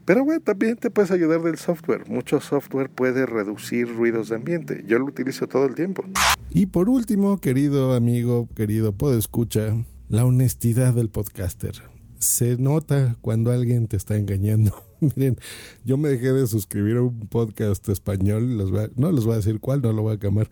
Pero 0.05 0.25
bueno, 0.25 0.41
también 0.41 0.75
te 0.75 0.89
puedes 0.89 1.11
ayudar 1.11 1.43
del 1.43 1.59
software. 1.59 2.09
Mucho 2.09 2.41
software 2.41 2.89
puede 2.89 3.27
reducir 3.27 3.95
ruidos 3.95 4.29
de 4.29 4.37
ambiente. 4.37 4.83
Yo 4.87 4.97
lo 4.97 5.05
utilizo 5.05 5.47
todo 5.47 5.67
el 5.67 5.75
tiempo. 5.75 6.03
Y 6.49 6.65
por 6.65 6.89
último, 6.89 7.39
querido 7.39 7.93
amigo, 7.93 8.49
querido 8.55 8.95
escucha, 9.15 9.75
la 10.07 10.25
honestidad 10.25 10.95
del 10.95 11.09
podcaster 11.09 11.98
se 12.19 12.57
nota 12.57 13.17
cuando 13.21 13.51
alguien 13.51 13.87
te 13.87 13.97
está 13.97 14.17
engañando. 14.17 14.73
Miren, 14.99 15.37
yo 15.85 15.97
me 15.97 16.09
dejé 16.09 16.33
de 16.33 16.45
suscribir 16.45 16.97
a 16.97 17.01
un 17.01 17.27
podcast 17.27 17.87
español, 17.89 18.57
no 18.95 19.11
les 19.11 19.23
voy 19.23 19.33
a 19.33 19.37
decir 19.37 19.59
cuál, 19.59 19.81
no 19.81 19.93
lo 19.93 20.03
voy 20.03 20.15
a 20.15 20.19
cambiar, 20.19 20.49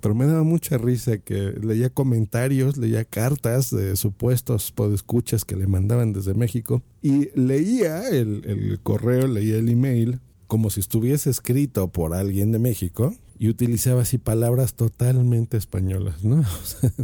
pero 0.00 0.14
me 0.14 0.26
daba 0.26 0.42
mucha 0.42 0.78
risa 0.78 1.18
que 1.18 1.52
leía 1.62 1.90
comentarios, 1.90 2.76
leía 2.76 3.04
cartas 3.04 3.70
de 3.70 3.96
supuestos 3.96 4.72
podescuchas 4.72 5.44
que 5.44 5.56
le 5.56 5.66
mandaban 5.66 6.12
desde 6.12 6.34
México 6.34 6.82
y 7.02 7.28
leía 7.38 8.08
el, 8.08 8.42
el 8.46 8.80
correo, 8.82 9.26
leía 9.26 9.56
el 9.56 9.68
email 9.68 10.20
como 10.46 10.70
si 10.70 10.80
estuviese 10.80 11.28
escrito 11.28 11.88
por 11.88 12.14
alguien 12.14 12.52
de 12.52 12.58
México 12.58 13.14
y 13.38 13.48
utilizaba 13.48 14.02
así 14.02 14.18
palabras 14.18 14.74
totalmente 14.74 15.56
españolas, 15.56 16.24
¿no? 16.24 16.44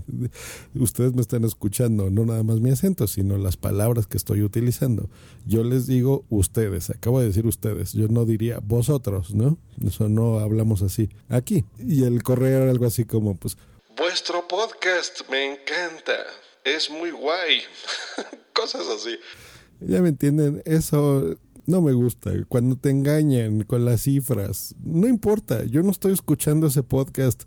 ustedes 0.74 1.14
me 1.14 1.20
están 1.20 1.44
escuchando, 1.44 2.10
no 2.10 2.24
nada 2.24 2.42
más 2.42 2.60
mi 2.60 2.70
acento, 2.70 3.06
sino 3.06 3.36
las 3.36 3.56
palabras 3.56 4.06
que 4.06 4.16
estoy 4.16 4.42
utilizando. 4.42 5.10
Yo 5.46 5.64
les 5.64 5.86
digo 5.86 6.24
ustedes, 6.30 6.90
acabo 6.90 7.20
de 7.20 7.26
decir 7.26 7.46
ustedes, 7.46 7.92
yo 7.92 8.08
no 8.08 8.24
diría 8.24 8.60
vosotros, 8.62 9.34
¿no? 9.34 9.58
Eso 9.86 10.08
no 10.08 10.38
hablamos 10.38 10.82
así. 10.82 11.10
Aquí. 11.28 11.64
Y 11.78 12.04
el 12.04 12.22
correo 12.22 12.62
era 12.62 12.70
algo 12.70 12.86
así 12.86 13.04
como, 13.04 13.36
pues... 13.36 13.56
Vuestro 13.96 14.46
podcast 14.48 15.28
me 15.30 15.52
encanta, 15.52 16.16
es 16.64 16.90
muy 16.90 17.10
guay, 17.10 17.60
cosas 18.54 18.86
así. 18.88 19.18
Ya 19.86 20.02
me 20.02 20.10
entienden, 20.10 20.62
eso 20.64 21.36
no 21.66 21.80
me 21.80 21.92
gusta. 21.92 22.32
Cuando 22.48 22.76
te 22.76 22.90
engañan 22.90 23.62
con 23.62 23.84
las 23.84 24.02
cifras, 24.02 24.74
no 24.82 25.08
importa. 25.08 25.64
Yo 25.64 25.82
no 25.82 25.90
estoy 25.90 26.12
escuchando 26.12 26.66
ese 26.66 26.82
podcast 26.82 27.44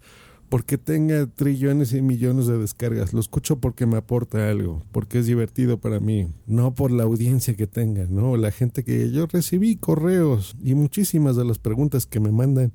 porque 0.50 0.78
tenga 0.78 1.26
trillones 1.28 1.94
y 1.94 2.02
millones 2.02 2.48
de 2.48 2.58
descargas. 2.58 3.14
Lo 3.14 3.20
escucho 3.20 3.60
porque 3.60 3.86
me 3.86 3.98
aporta 3.98 4.50
algo, 4.50 4.84
porque 4.92 5.20
es 5.20 5.26
divertido 5.26 5.80
para 5.80 6.00
mí, 6.00 6.28
no 6.46 6.74
por 6.74 6.92
la 6.92 7.04
audiencia 7.04 7.56
que 7.56 7.68
tenga, 7.68 8.06
¿no? 8.06 8.38
La 8.38 8.52
gente 8.52 8.84
que 8.84 9.12
yo 9.12 9.26
recibí 9.28 9.76
correos 9.76 10.56
y 10.64 10.76
muchísimas 10.76 11.36
de 11.36 11.46
las 11.46 11.60
preguntas 11.60 12.06
que 12.06 12.20
me 12.20 12.32
mandan 12.32 12.74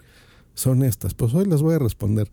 son 0.55 0.83
estas. 0.83 1.15
Pues 1.15 1.33
hoy 1.33 1.47
las 1.47 1.63
voy 1.63 1.75
a 1.75 1.79
responder. 1.79 2.31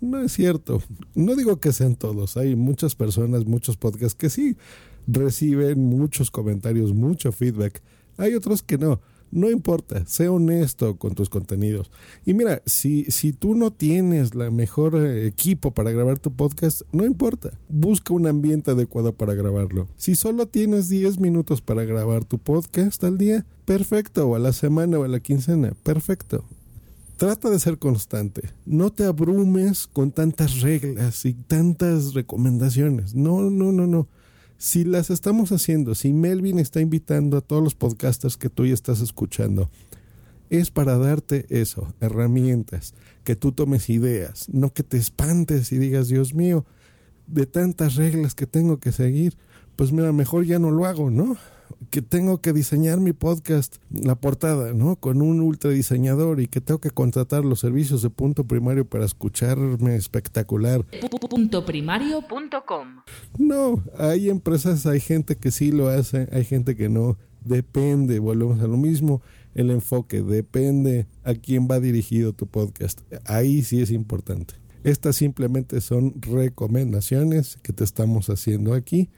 No 0.00 0.18
es 0.18 0.32
cierto. 0.32 0.82
No 1.14 1.36
digo 1.36 1.60
que 1.60 1.72
sean 1.72 1.94
todos. 1.94 2.36
Hay 2.36 2.56
muchas 2.56 2.94
personas, 2.94 3.44
muchos 3.44 3.76
podcasts 3.76 4.14
que 4.14 4.30
sí 4.30 4.56
reciben 5.12 5.80
muchos 5.80 6.30
comentarios, 6.30 6.92
mucho 6.94 7.32
feedback. 7.32 7.82
Hay 8.16 8.34
otros 8.34 8.62
que 8.62 8.78
no. 8.78 9.00
No 9.32 9.48
importa, 9.48 10.04
sé 10.06 10.28
honesto 10.28 10.96
con 10.96 11.14
tus 11.14 11.28
contenidos. 11.28 11.92
Y 12.26 12.34
mira, 12.34 12.62
si, 12.66 13.04
si 13.04 13.32
tú 13.32 13.54
no 13.54 13.70
tienes 13.70 14.34
la 14.34 14.50
mejor 14.50 14.96
equipo 15.06 15.70
para 15.70 15.92
grabar 15.92 16.18
tu 16.18 16.32
podcast, 16.32 16.82
no 16.90 17.04
importa. 17.04 17.52
Busca 17.68 18.12
un 18.12 18.26
ambiente 18.26 18.72
adecuado 18.72 19.12
para 19.12 19.34
grabarlo. 19.34 19.86
Si 19.96 20.16
solo 20.16 20.48
tienes 20.48 20.88
10 20.88 21.20
minutos 21.20 21.60
para 21.60 21.84
grabar 21.84 22.24
tu 22.24 22.38
podcast 22.38 23.04
al 23.04 23.18
día, 23.18 23.46
perfecto. 23.66 24.26
O 24.26 24.34
a 24.34 24.40
la 24.40 24.52
semana 24.52 24.98
o 24.98 25.04
a 25.04 25.08
la 25.08 25.20
quincena, 25.20 25.74
perfecto. 25.84 26.44
Trata 27.16 27.50
de 27.50 27.60
ser 27.60 27.78
constante. 27.78 28.50
No 28.66 28.90
te 28.90 29.04
abrumes 29.04 29.86
con 29.86 30.10
tantas 30.10 30.60
reglas 30.60 31.24
y 31.24 31.34
tantas 31.34 32.14
recomendaciones. 32.14 33.14
No, 33.14 33.48
no, 33.48 33.70
no, 33.70 33.86
no 33.86 34.08
si 34.60 34.84
las 34.84 35.08
estamos 35.08 35.52
haciendo, 35.52 35.94
si 35.94 36.12
Melvin 36.12 36.58
está 36.58 36.82
invitando 36.82 37.38
a 37.38 37.40
todos 37.40 37.64
los 37.64 37.74
podcasters 37.74 38.36
que 38.36 38.50
tú 38.50 38.66
ya 38.66 38.74
estás 38.74 39.00
escuchando, 39.00 39.70
es 40.50 40.70
para 40.70 40.98
darte 40.98 41.46
eso, 41.48 41.94
herramientas, 41.98 42.92
que 43.24 43.36
tú 43.36 43.52
tomes 43.52 43.88
ideas, 43.88 44.50
no 44.52 44.70
que 44.74 44.82
te 44.82 44.98
espantes 44.98 45.72
y 45.72 45.78
digas, 45.78 46.08
Dios 46.08 46.34
mío, 46.34 46.66
de 47.26 47.46
tantas 47.46 47.94
reglas 47.94 48.34
que 48.34 48.46
tengo 48.46 48.80
que 48.80 48.92
seguir, 48.92 49.38
pues 49.76 49.92
mira, 49.92 50.12
mejor 50.12 50.44
ya 50.44 50.58
no 50.58 50.70
lo 50.70 50.84
hago, 50.84 51.10
¿no? 51.10 51.38
Que 51.90 52.02
tengo 52.02 52.40
que 52.40 52.52
diseñar 52.52 53.00
mi 53.00 53.12
podcast, 53.12 53.76
la 53.90 54.14
portada, 54.14 54.72
¿no? 54.72 54.96
Con 54.96 55.22
un 55.22 55.40
ultra 55.40 55.70
diseñador 55.70 56.40
y 56.40 56.46
que 56.46 56.60
tengo 56.60 56.80
que 56.80 56.90
contratar 56.90 57.44
los 57.44 57.60
servicios 57.60 58.02
de 58.02 58.10
punto 58.10 58.44
primario 58.44 58.84
para 58.84 59.04
escucharme 59.04 59.96
espectacular. 59.96 60.84
Puntoprimario.com 61.28 63.02
No, 63.38 63.82
hay 63.98 64.30
empresas, 64.30 64.86
hay 64.86 65.00
gente 65.00 65.36
que 65.36 65.50
sí 65.50 65.72
lo 65.72 65.88
hace, 65.88 66.28
hay 66.32 66.44
gente 66.44 66.76
que 66.76 66.88
no. 66.88 67.18
Depende, 67.44 68.18
volvemos 68.18 68.60
a 68.60 68.66
lo 68.66 68.76
mismo, 68.76 69.22
el 69.54 69.70
enfoque, 69.70 70.22
depende 70.22 71.06
a 71.24 71.34
quién 71.34 71.68
va 71.70 71.80
dirigido 71.80 72.34
tu 72.34 72.46
podcast. 72.46 73.00
Ahí 73.24 73.62
sí 73.62 73.80
es 73.80 73.90
importante. 73.90 74.54
Estas 74.84 75.16
simplemente 75.16 75.80
son 75.80 76.20
recomendaciones 76.20 77.58
que 77.62 77.72
te 77.72 77.84
estamos 77.84 78.30
haciendo 78.30 78.74
aquí 78.74 79.10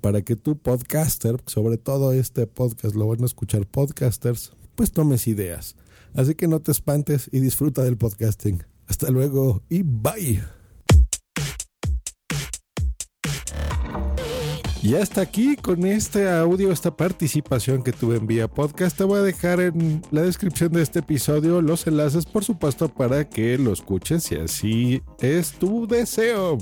para 0.00 0.22
que 0.22 0.36
tu 0.36 0.58
podcaster, 0.58 1.36
sobre 1.46 1.76
todo 1.76 2.12
este 2.12 2.46
podcast, 2.46 2.94
lo 2.94 3.06
van 3.06 3.22
a 3.22 3.26
escuchar 3.26 3.66
podcasters, 3.66 4.52
pues 4.74 4.92
tomes 4.92 5.26
ideas. 5.26 5.76
Así 6.14 6.34
que 6.34 6.48
no 6.48 6.60
te 6.60 6.72
espantes 6.72 7.28
y 7.32 7.40
disfruta 7.40 7.82
del 7.82 7.96
podcasting. 7.96 8.62
Hasta 8.86 9.10
luego 9.10 9.62
y 9.68 9.82
bye. 9.82 10.42
Y 14.80 14.94
hasta 14.94 15.20
aquí 15.20 15.56
con 15.56 15.84
este 15.84 16.30
audio, 16.30 16.70
esta 16.70 16.96
participación 16.96 17.82
que 17.82 17.92
tuve 17.92 18.16
en 18.16 18.26
Vía 18.28 18.46
Podcast. 18.48 18.96
Te 18.96 19.04
voy 19.04 19.18
a 19.18 19.22
dejar 19.22 19.60
en 19.60 20.02
la 20.12 20.22
descripción 20.22 20.72
de 20.72 20.82
este 20.82 21.00
episodio 21.00 21.60
los 21.60 21.86
enlaces, 21.88 22.24
por 22.24 22.44
supuesto, 22.44 22.88
para 22.88 23.28
que 23.28 23.58
lo 23.58 23.72
escuches 23.72 24.22
si 24.22 24.36
así 24.36 25.02
es 25.18 25.52
tu 25.52 25.88
deseo. 25.88 26.58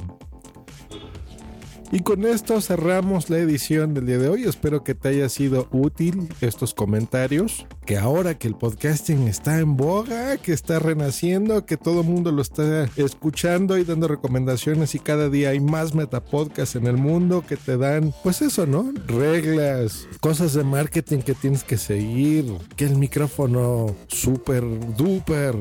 Y 1.92 2.00
con 2.00 2.26
esto 2.26 2.60
cerramos 2.60 3.30
la 3.30 3.38
edición 3.38 3.94
del 3.94 4.06
día 4.06 4.18
de 4.18 4.28
hoy. 4.28 4.44
Espero 4.44 4.82
que 4.82 4.94
te 4.94 5.08
haya 5.08 5.28
sido 5.28 5.68
útil 5.70 6.28
estos 6.40 6.74
comentarios. 6.74 7.64
Que 7.84 7.96
ahora 7.96 8.36
que 8.36 8.48
el 8.48 8.56
podcasting 8.56 9.28
está 9.28 9.60
en 9.60 9.76
boga, 9.76 10.36
que 10.38 10.52
está 10.52 10.80
renaciendo, 10.80 11.64
que 11.64 11.76
todo 11.76 12.00
el 12.00 12.08
mundo 12.08 12.32
lo 12.32 12.42
está 12.42 12.88
escuchando 12.96 13.78
y 13.78 13.84
dando 13.84 14.08
recomendaciones 14.08 14.96
y 14.96 14.98
cada 14.98 15.28
día 15.30 15.50
hay 15.50 15.60
más 15.60 15.94
metapodcasts 15.94 16.74
en 16.74 16.88
el 16.88 16.96
mundo 16.96 17.44
que 17.46 17.56
te 17.56 17.76
dan, 17.76 18.12
pues 18.24 18.42
eso, 18.42 18.66
¿no? 18.66 18.92
Reglas, 19.06 20.08
cosas 20.20 20.54
de 20.54 20.64
marketing 20.64 21.20
que 21.20 21.34
tienes 21.34 21.62
que 21.62 21.76
seguir, 21.76 22.52
que 22.74 22.86
el 22.86 22.96
micrófono 22.96 23.94
super 24.08 24.64
duper 24.96 25.54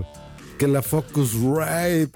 que 0.57 0.67
la 0.67 0.81
Focusrite, 0.81 2.11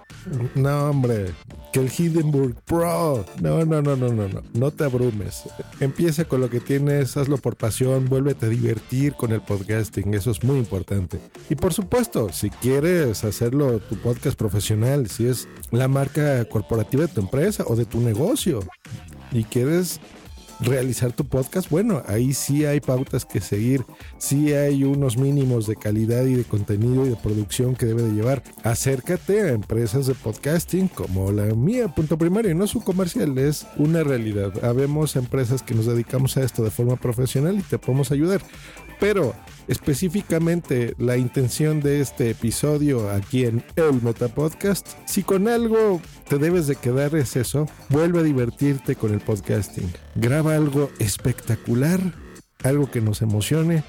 no 0.56 0.90
hombre, 0.90 1.34
que 1.72 1.80
el 1.80 1.92
Hindenburg 1.96 2.56
Pro, 2.66 3.26
no, 3.42 3.66
no, 3.66 3.82
no, 3.82 3.96
no, 3.96 4.10
no, 4.10 4.28
no, 4.28 4.42
no 4.54 4.72
te 4.72 4.84
abrumes. 4.84 5.44
Empieza 5.80 6.26
con 6.26 6.42
lo 6.42 6.50
que 6.50 6.60
tienes, 6.60 7.18
hazlo 7.18 7.38
por 7.38 7.56
pasión, 7.56 8.06
vuélvete 8.06 8.46
a 8.46 8.50
divertir 8.50 9.14
con 9.14 9.32
el 9.32 9.42
podcasting, 9.42 10.14
eso 10.14 10.32
es 10.32 10.44
muy 10.44 10.58
importante. 10.58 11.20
Y 11.50 11.56
por 11.56 11.74
supuesto, 11.74 12.30
si 12.32 12.50
quieres 12.50 13.24
hacerlo 13.24 13.80
tu 13.80 13.96
podcast 13.98 14.38
profesional, 14.38 15.10
si 15.10 15.28
es 15.28 15.48
la 15.72 15.88
marca 15.88 16.46
corporativa 16.46 17.06
de 17.06 17.14
tu 17.14 17.22
empresa 17.22 17.64
o 17.68 17.76
de 17.76 17.86
tu 17.86 18.00
negocio 18.00 18.62
y 19.32 19.44
quieres 19.44 20.00
realizar 20.60 21.14
tu 21.14 21.26
podcast, 21.26 21.70
bueno, 21.70 22.04
ahí 22.08 22.34
sí 22.34 22.66
hay 22.66 22.80
pautas 22.80 23.26
que 23.26 23.42
seguir, 23.42 23.86
sí 24.18 24.54
hay 24.54 24.84
unos 24.84 25.18
mínimos 25.18 25.68
de 25.68 25.76
calidad 25.76 26.26
y 26.26 26.36
de 26.36 26.44
contenido 26.44 27.06
y 27.06 27.10
de 27.10 27.16
producción 27.16 27.76
que 27.76 27.86
debe 27.86 28.04
de 28.04 28.14
llevar. 28.14 28.44
Acércate 28.64 29.42
a 29.42 29.50
empresas 29.50 30.08
de 30.08 30.16
podcasting 30.16 30.88
como 30.88 31.32
la 31.32 31.46
mía, 31.56 31.88
punto 31.88 32.18
primario, 32.18 32.54
no 32.56 32.66
es 32.66 32.76
un 32.76 32.82
comercial, 32.82 33.38
es 33.38 33.66
una 33.78 34.04
realidad. 34.04 34.64
Habemos 34.64 35.16
empresas 35.16 35.64
que 35.64 35.76
nos 35.76 35.86
dedicamos 35.86 36.38
a 36.38 36.44
esto 36.44 36.64
de 36.64 36.72
forma 36.72 36.96
profesional 36.96 37.58
y 37.58 37.62
te 37.62 37.78
podemos 37.78 38.12
ayudar. 38.12 38.42
Pero 39.00 39.34
específicamente 39.68 40.96
la 40.98 41.18
intención 41.18 41.80
de 41.80 42.02
este 42.02 42.32
episodio 42.32 43.10
aquí 43.10 43.46
en 43.46 43.64
el 43.76 44.02
Meta 44.02 44.28
Podcast, 44.28 44.88
si 45.06 45.24
con 45.24 45.48
algo 45.48 46.02
te 46.28 46.38
debes 46.38 46.68
de 46.68 46.76
quedar 46.76 47.16
es 47.16 47.36
eso, 47.36 47.68
vuelve 47.90 48.20
a 48.20 48.24
divertirte 48.24 48.96
con 48.96 49.14
el 49.14 49.22
podcasting. 49.22 49.92
Graba 50.16 50.56
algo 50.56 50.90
espectacular, 51.00 52.00
algo 52.64 52.92
que 52.92 53.02
nos 53.02 53.22
emocione 53.22 53.84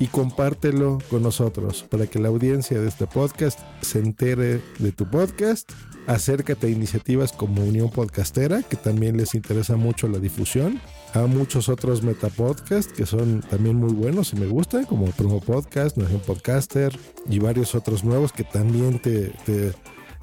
y 0.00 0.06
compártelo 0.06 0.98
con 1.10 1.22
nosotros 1.22 1.84
para 1.88 2.06
que 2.06 2.18
la 2.18 2.28
audiencia 2.28 2.80
de 2.80 2.88
este 2.88 3.06
podcast 3.06 3.58
se 3.80 3.98
entere 3.98 4.62
de 4.78 4.92
tu 4.92 5.08
podcast. 5.10 5.72
Acércate 6.08 6.68
a 6.68 6.70
iniciativas 6.70 7.32
como 7.32 7.62
Unión 7.62 7.90
Podcastera, 7.90 8.62
que 8.62 8.76
también 8.76 9.18
les 9.18 9.34
interesa 9.34 9.76
mucho 9.76 10.08
la 10.08 10.18
difusión 10.18 10.80
a 11.12 11.26
muchos 11.26 11.68
otros 11.68 12.02
metapodcasts 12.02 12.94
que 12.94 13.04
son 13.04 13.42
también 13.42 13.76
muy 13.76 13.92
buenos 13.92 14.32
y 14.32 14.36
me 14.36 14.46
gustan, 14.46 14.86
como 14.86 15.04
Promo 15.10 15.42
Podcast, 15.42 15.98
Nación 15.98 16.22
Podcaster 16.26 16.98
y 17.28 17.40
varios 17.40 17.74
otros 17.74 18.04
nuevos 18.04 18.32
que 18.32 18.44
también 18.44 18.98
te, 19.00 19.34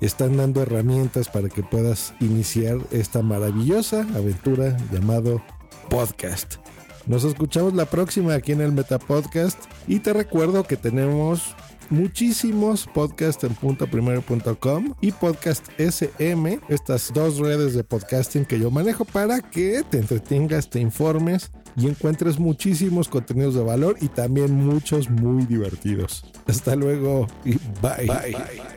están 0.01 0.37
dando 0.37 0.63
herramientas 0.63 1.29
para 1.29 1.49
que 1.49 1.61
puedas 1.61 2.15
iniciar 2.19 2.79
esta 2.89 3.21
maravillosa 3.21 4.07
aventura 4.15 4.75
llamado 4.91 5.39
podcast. 5.91 6.55
Nos 7.05 7.25
escuchamos 7.25 7.75
la 7.75 7.85
próxima 7.85 8.33
aquí 8.33 8.53
en 8.53 8.61
el 8.61 8.71
Metapodcast 8.71 9.59
y 9.87 9.99
te 9.99 10.13
recuerdo 10.13 10.63
que 10.63 10.77
tenemos 10.77 11.55
muchísimos 11.89 12.87
podcasts 12.87 13.43
en 13.43 13.53
puntoprimero.com 13.55 14.93
y 15.01 15.11
podcast 15.11 15.67
SM, 15.77 16.59
estas 16.69 17.11
dos 17.13 17.37
redes 17.37 17.73
de 17.73 17.83
podcasting 17.83 18.45
que 18.45 18.59
yo 18.59 18.71
manejo 18.71 19.05
para 19.05 19.41
que 19.41 19.83
te 19.89 19.97
entretengas, 19.97 20.69
te 20.69 20.79
informes 20.79 21.51
y 21.75 21.87
encuentres 21.87 22.39
muchísimos 22.39 23.09
contenidos 23.09 23.55
de 23.55 23.63
valor 23.63 23.97
y 24.01 24.07
también 24.07 24.53
muchos 24.53 25.09
muy 25.09 25.45
divertidos. 25.45 26.25
Hasta 26.47 26.75
luego 26.75 27.27
y 27.43 27.57
bye. 27.81 28.07
bye. 28.07 28.75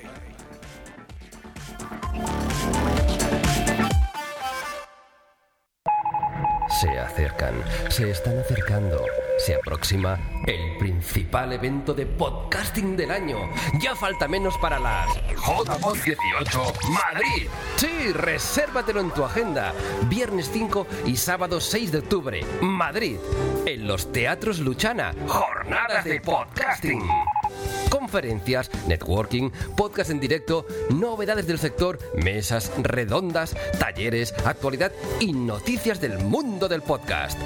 Se 6.81 6.99
acercan, 6.99 7.55
se 7.89 8.11
están 8.11 8.39
acercando. 8.39 9.05
Se 9.39 9.55
aproxima 9.55 10.19
el 10.47 10.77
principal 10.79 11.53
evento 11.53 11.95
de 11.95 12.07
podcasting 12.07 12.97
del 12.97 13.11
año. 13.11 13.39
Ya 13.81 13.95
falta 13.95 14.27
menos 14.27 14.59
para 14.59 14.79
las 14.79 15.15
JPod 15.15 15.97
18 15.97 16.73
Madrid. 16.91 17.49
Sí, 17.77 18.13
resérvatelo 18.13 19.01
en 19.01 19.11
tu 19.11 19.25
agenda. 19.25 19.73
Viernes 20.09 20.51
5 20.53 20.87
y 21.07 21.17
sábado 21.17 21.61
6 21.61 21.93
de 21.93 21.99
octubre, 21.99 22.45
Madrid. 22.61 23.19
En 23.65 23.87
los 23.87 24.13
Teatros 24.13 24.59
Luchana. 24.59 25.15
Jornadas 25.27 26.05
de 26.05 26.21
podcasting 26.21 27.09
conferencias, 27.91 28.71
networking, 28.87 29.51
podcast 29.77 30.11
en 30.11 30.21
directo, 30.21 30.67
novedades 30.91 31.47
del 31.47 31.59
sector, 31.59 31.99
mesas 32.15 32.71
redondas, 32.83 33.55
talleres, 33.79 34.35
actualidad 34.45 34.93
y 35.21 35.33
noticias 35.33 36.01
del 36.01 36.19
mundo 36.19 36.69
del 36.69 36.83
podcast. 36.83 37.39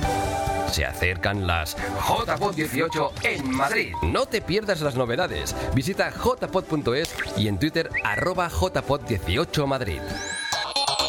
Se 0.72 0.84
acercan 0.86 1.46
las 1.46 1.76
JPod 1.76 2.54
18 2.54 3.12
en 3.24 3.50
Madrid. 3.50 3.92
No 4.02 4.24
te 4.24 4.40
pierdas 4.40 4.80
las 4.80 4.96
novedades. 4.96 5.54
Visita 5.74 6.10
jpod.es 6.10 7.14
y 7.36 7.48
en 7.48 7.58
Twitter 7.58 7.90
arroba 8.04 8.48
jpod 8.48 9.02
18 9.02 9.66
Madrid. 9.66 10.00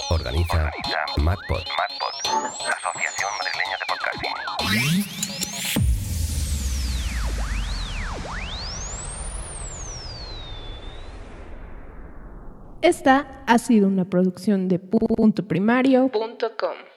Organiza, 0.10 0.70
MadPod. 1.16 1.64
la 2.26 2.76
Asociación 2.76 3.32
Madrileña 3.40 3.78
de 3.80 3.86
Podcasting. 3.88 4.34
Esta 12.82 13.46
ha 13.48 13.58
sido 13.60 13.88
una 13.88 14.04
producción 14.04 14.68
de 14.68 14.80
puntoprimario.com. 14.80 16.93